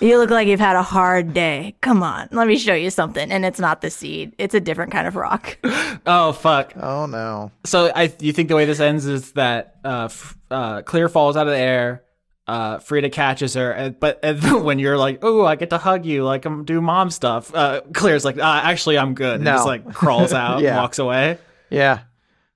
[0.00, 1.74] You look like you've had a hard day.
[1.82, 3.30] Come on, let me show you something.
[3.30, 5.58] And it's not the seed; it's a different kind of rock.
[6.06, 6.72] Oh fuck!
[6.80, 7.50] Oh no.
[7.64, 11.36] So I, you think the way this ends is that uh, f- uh, Clear falls
[11.36, 12.04] out of the air.
[12.46, 16.06] Uh, Frida catches her, and, but and when you're like, "Oh, I get to hug
[16.06, 19.52] you, like I'm do mom stuff," uh, Clear's like, uh, "Actually, I'm good." And No.
[19.56, 20.70] just like crawls out, Yeah.
[20.70, 21.36] and walks away.
[21.68, 22.00] Yeah.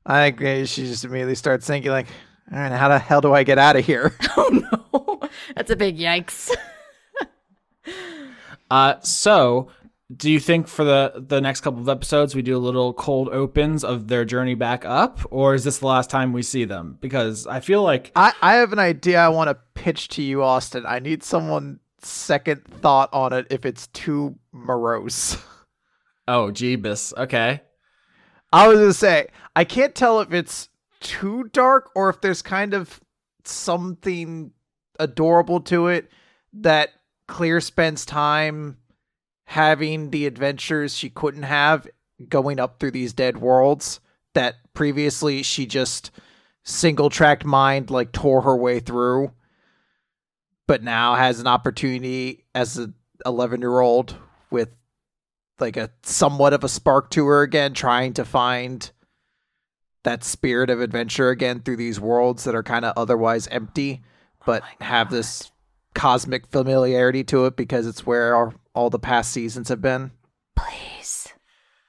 [0.07, 2.07] I think uh, she just immediately starts thinking like,
[2.51, 4.15] all right, how the hell do I get out of here?
[4.39, 6.51] oh no, that's a big yikes.
[8.71, 9.69] Uh, so
[10.15, 13.29] do you think for the the next couple of episodes we do a little cold
[13.31, 16.99] opens of their journey back up, or is this the last time we see them?
[17.01, 20.43] Because I feel like I, I have an idea I want to pitch to you,
[20.43, 20.85] Austin.
[20.87, 25.37] I need someone second thought on it if it's too morose.
[26.29, 27.63] oh, Jeebus, okay.
[28.53, 30.69] I was gonna say I can't tell if it's
[31.01, 33.01] too dark or if there's kind of
[33.45, 34.53] something
[34.99, 36.11] adorable to it
[36.53, 36.91] that
[37.27, 38.77] Clear spends time
[39.45, 41.87] having the adventures she couldn't have
[42.29, 44.01] going up through these dead worlds
[44.35, 46.11] that previously she just
[46.63, 49.31] single tracked mind like tore her way through
[50.67, 52.93] but now has an opportunity as a
[53.27, 54.17] 11 year old
[54.51, 54.71] with
[55.61, 58.91] like a somewhat of a spark to her again trying to find
[60.05, 64.09] that spirit of adventure again through these worlds that are kind of otherwise empty oh
[64.47, 65.51] but have this
[65.95, 70.11] cosmic familiarity to it because it's where all, all the past seasons have been
[70.57, 71.29] Please.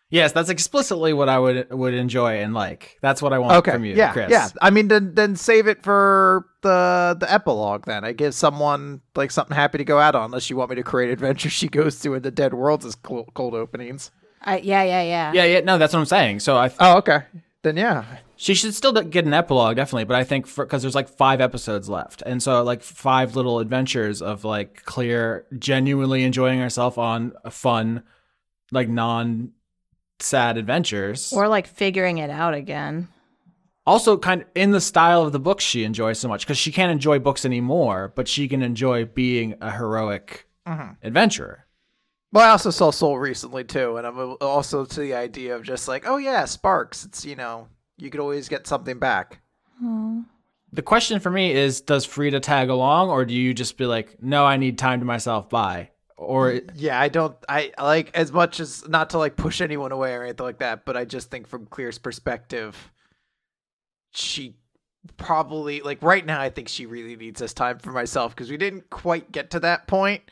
[0.09, 2.97] Yes, that's explicitly what I would would enjoy and like.
[3.01, 4.29] That's what I want okay from you, yeah Chris.
[4.29, 9.01] yeah i mean then then save it for the the epilogue then i give someone
[9.15, 11.67] like something happy to go out on unless you want me to create adventures she
[11.67, 15.33] goes through in the dead worlds as cold, cold openings I, yeah, yeah, yeah.
[15.33, 16.39] Yeah, yeah, no, that's what I'm saying.
[16.41, 17.23] So I oh okay
[17.63, 18.05] then yeah
[18.37, 21.89] she should still get an epilogue definitely, but I think because there's like five episodes
[21.89, 27.51] left, and so like five little adventures of like Clear genuinely enjoying herself on a
[27.51, 28.03] fun,
[28.71, 29.51] like non
[30.19, 31.31] sad adventures.
[31.33, 33.07] Or like figuring it out again.
[33.85, 36.71] also kind of in the style of the books she enjoys so much because she
[36.71, 40.93] can't enjoy books anymore, but she can enjoy being a heroic mm-hmm.
[41.03, 41.65] adventurer.
[42.31, 45.87] Well, I also saw Soul recently too, and I'm also to the idea of just
[45.87, 47.05] like, oh yeah, sparks.
[47.05, 47.67] It's you know,
[47.97, 49.41] you could always get something back.
[50.71, 54.21] The question for me is does Frida tag along or do you just be like,
[54.21, 55.91] no, I need time to myself, bye?
[56.17, 57.35] Or mm, Yeah, I don't.
[57.47, 60.85] I like as much as not to like push anyone away or anything like that,
[60.85, 62.91] but I just think from Clear's perspective,
[64.11, 64.55] she
[65.17, 66.39] probably like right now.
[66.39, 69.59] I think she really needs this time for myself because we didn't quite get to
[69.61, 70.23] that point.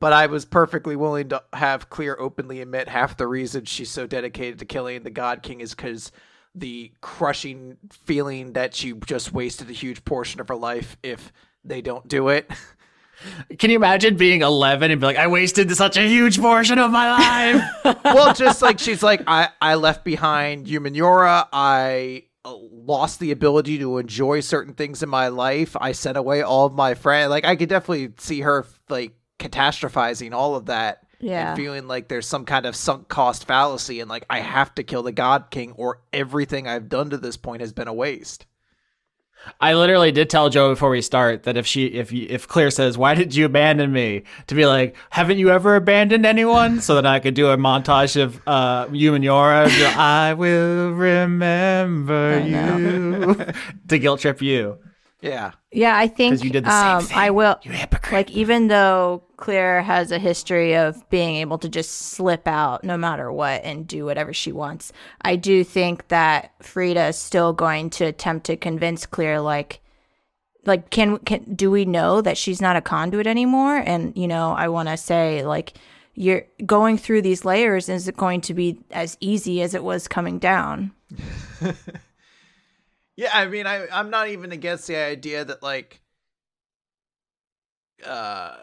[0.00, 4.06] But I was perfectly willing to have Clear openly admit half the reason she's so
[4.06, 6.10] dedicated to killing the God King is because
[6.56, 11.32] the crushing feeling that she just wasted a huge portion of her life if
[11.64, 12.50] they don't do it.
[13.58, 16.90] can you imagine being 11 and be like, I wasted such a huge portion of
[16.90, 17.96] my life?
[18.04, 21.46] well, just like she's like, I, I left behind Humanura.
[21.52, 25.76] I uh, lost the ability to enjoy certain things in my life.
[25.78, 27.30] I sent away all of my friends.
[27.30, 31.50] Like, I could definitely see her like catastrophizing all of that Yeah.
[31.50, 34.82] and feeling like there's some kind of sunk cost fallacy and like I have to
[34.82, 38.46] kill the God King or everything I've done to this point has been a waste.
[39.60, 42.70] I literally did tell Joe before we start that if she, if you, if Clear
[42.70, 46.96] says, "Why did you abandon me?" to be like, "Haven't you ever abandoned anyone?" so
[46.96, 49.68] that I could do a montage of uh, you and Yora.
[49.96, 53.52] I will remember I you
[53.88, 54.78] to guilt trip you.
[55.20, 55.52] Yeah.
[55.72, 57.18] Yeah, I think you did the same um, thing.
[57.18, 57.58] I will.
[57.62, 58.12] You hypocrite.
[58.12, 62.96] Like even though Claire has a history of being able to just slip out no
[62.96, 64.92] matter what and do whatever she wants,
[65.22, 69.80] I do think that Frida is still going to attempt to convince Claire like
[70.66, 74.52] like can can do we know that she's not a conduit anymore and you know
[74.52, 75.74] I want to say like
[76.14, 80.08] you're going through these layers is it going to be as easy as it was
[80.08, 80.92] coming down
[83.16, 86.00] Yeah, I mean, I I'm not even against the idea that like,
[88.06, 88.56] uh,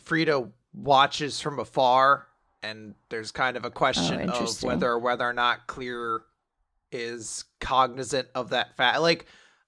[0.00, 2.26] Frida watches from afar,
[2.62, 4.68] and there's kind of a question of interesting.
[4.68, 6.22] whether whether or not Clear
[6.92, 9.26] is cognizant of that fact, like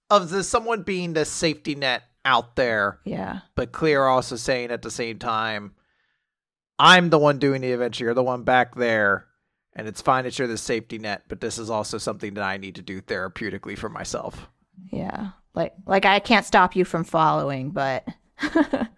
[0.08, 4.82] of the someone being the safety net out there, yeah but Clear also saying at
[4.82, 5.74] the same time,
[6.78, 9.26] I'm the one doing the adventure, you're the one back there.
[9.76, 12.56] And it's fine that you're the safety net, but this is also something that I
[12.56, 14.48] need to do therapeutically for myself.
[14.92, 18.06] yeah like like I can't stop you from following but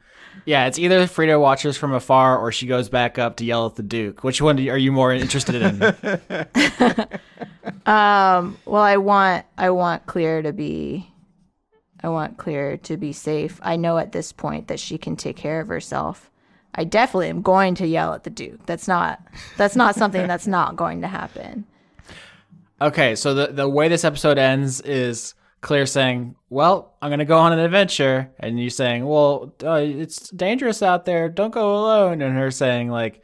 [0.47, 3.75] Yeah, it's either Frida watches from afar or she goes back up to yell at
[3.75, 4.25] the Duke.
[4.25, 5.79] Which one you- are you more interested in?
[7.87, 11.11] Um, well, I want I want Clear to be
[12.03, 13.59] I want Clear to be safe.
[13.63, 16.30] I know at this point that she can take care of herself.
[16.75, 18.65] I definitely am going to yell at the Duke.
[18.67, 19.21] That's not
[19.57, 21.67] that's not something that's not going to happen.
[22.81, 27.37] Okay, so the the way this episode ends is Clear saying, "Well, I'm gonna go
[27.37, 31.29] on an adventure," and you saying, "Well, uh, it's dangerous out there.
[31.29, 33.23] Don't go alone." And her saying, "Like,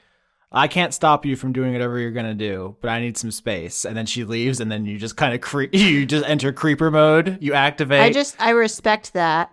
[0.52, 3.86] I can't stop you from doing whatever you're gonna do, but I need some space."
[3.86, 6.90] And then she leaves, and then you just kind of cre- you just enter creeper
[6.90, 7.38] mode.
[7.40, 8.02] You activate.
[8.02, 9.50] I just I respect that.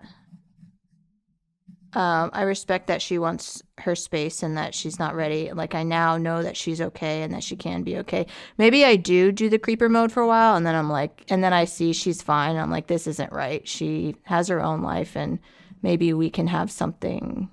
[1.96, 5.52] Um, I respect that she wants her space and that she's not ready.
[5.52, 8.26] Like I now know that she's okay and that she can be okay.
[8.58, 11.44] Maybe I do do the creeper mode for a while and then I'm like, and
[11.44, 12.56] then I see she's fine.
[12.56, 13.68] I'm like, this isn't right.
[13.68, 15.38] She has her own life and
[15.84, 17.50] maybe we can have something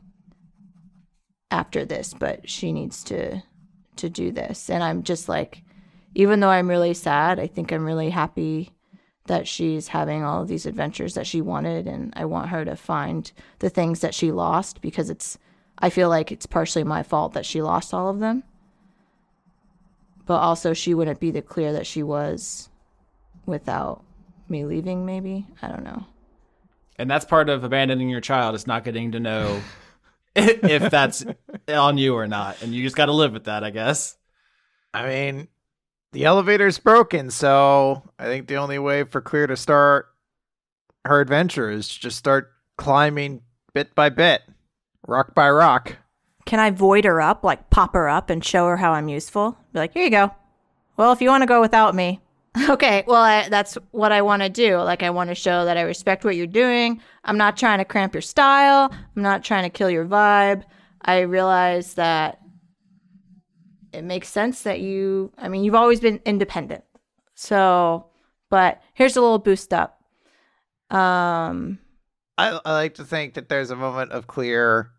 [1.51, 3.43] after this, but she needs to
[3.97, 4.71] to do this.
[4.71, 5.63] And I'm just like,
[6.15, 8.73] even though I'm really sad, I think I'm really happy
[9.31, 12.75] that she's having all of these adventures that she wanted and I want her to
[12.75, 15.39] find the things that she lost because it's
[15.79, 18.43] I feel like it's partially my fault that she lost all of them.
[20.27, 22.71] But also she wouldn't be the clear that she was
[23.47, 24.03] without
[24.49, 25.47] me leaving maybe.
[25.63, 26.07] I don't know.
[26.99, 29.61] and that's part of abandoning your child is not getting to know
[30.35, 31.25] if that's
[31.69, 34.17] on you or not, and you just got to live with that, I guess.
[34.93, 35.49] I mean,
[36.13, 40.07] the elevator's broken, so I think the only way for Clear to start
[41.05, 43.43] her adventure is to just start climbing
[43.75, 44.43] bit by bit,
[45.07, 45.97] rock by rock.
[46.47, 49.57] Can I void her up, like pop her up and show her how I'm useful?
[49.73, 50.35] Be like, here you go.
[50.97, 52.21] Well, if you want to go without me,
[52.69, 53.05] okay.
[53.07, 54.79] Well, I, that's what I want to do.
[54.79, 57.01] Like, I want to show that I respect what you're doing.
[57.25, 58.91] I'm not trying to cramp your style.
[58.93, 60.65] I'm not trying to kill your vibe.
[61.03, 62.40] I realize that
[63.93, 65.33] it makes sense that you.
[65.39, 66.85] I mean, you've always been independent.
[67.35, 68.07] So,
[68.51, 70.03] but here's a little boost up.
[70.91, 71.79] Um,
[72.37, 74.91] I, I like to think that there's a moment of Clear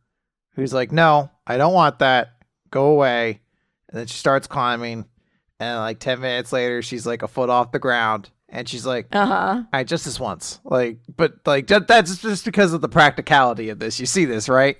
[0.55, 2.33] who's like, no, I don't want that.
[2.69, 3.41] Go away.
[3.89, 5.05] And then she starts climbing.
[5.59, 8.29] And like 10 minutes later, she's like a foot off the ground.
[8.49, 9.63] And she's like, uh huh.
[9.71, 10.59] I just this once.
[10.63, 13.99] Like, but like, that's just because of the practicality of this.
[13.99, 14.77] You see this, right?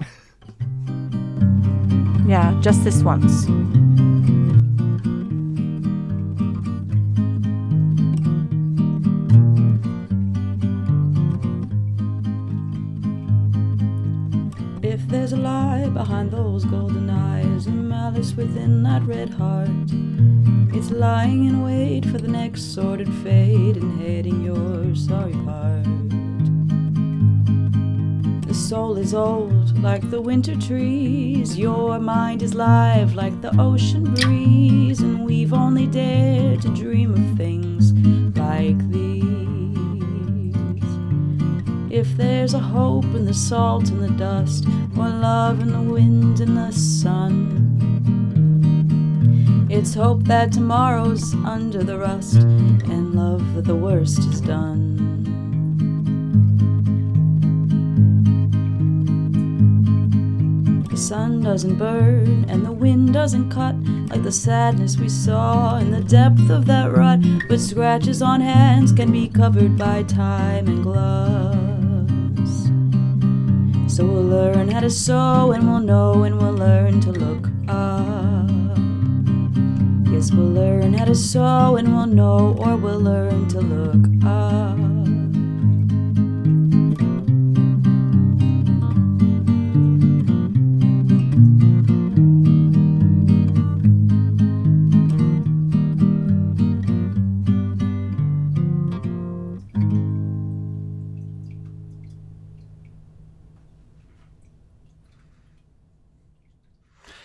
[2.28, 3.46] Yeah, just this once.
[16.52, 19.70] Those golden eyes and malice within that red heart,
[20.76, 25.86] it's lying in wait for the next sordid fate and hating your sorry part.
[28.46, 34.14] The soul is old like the winter trees, your mind is live like the ocean
[34.14, 37.61] breeze, and we've only dared to dream of things
[42.12, 44.66] If there's a hope in the salt and the dust,
[44.98, 47.78] or love in the wind and the sun,
[49.70, 54.98] it's hope that tomorrow's under the rust, and love that the worst is done.
[60.90, 63.76] The sun doesn't burn and the wind doesn't cut
[64.10, 67.22] like the sadness we saw in the depth of that rut.
[67.48, 71.61] But scratches on hands can be covered by time and gloves.
[74.02, 78.50] So we'll learn how to sew and we'll know and we'll learn to look up.
[80.12, 84.81] Yes, we'll learn how to sew and we'll know or we'll learn to look up.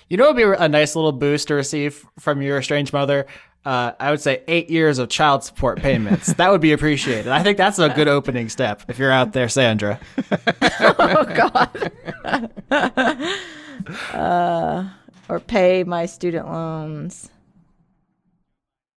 [0.09, 3.27] You know, it would be a nice little boost to receive from your estranged mother.
[3.65, 6.33] Uh, I would say eight years of child support payments.
[6.35, 7.27] that would be appreciated.
[7.27, 9.99] I think that's a good opening step if you're out there, Sandra.
[10.63, 11.93] oh God.
[14.15, 14.89] uh,
[15.29, 17.31] or pay my student loans.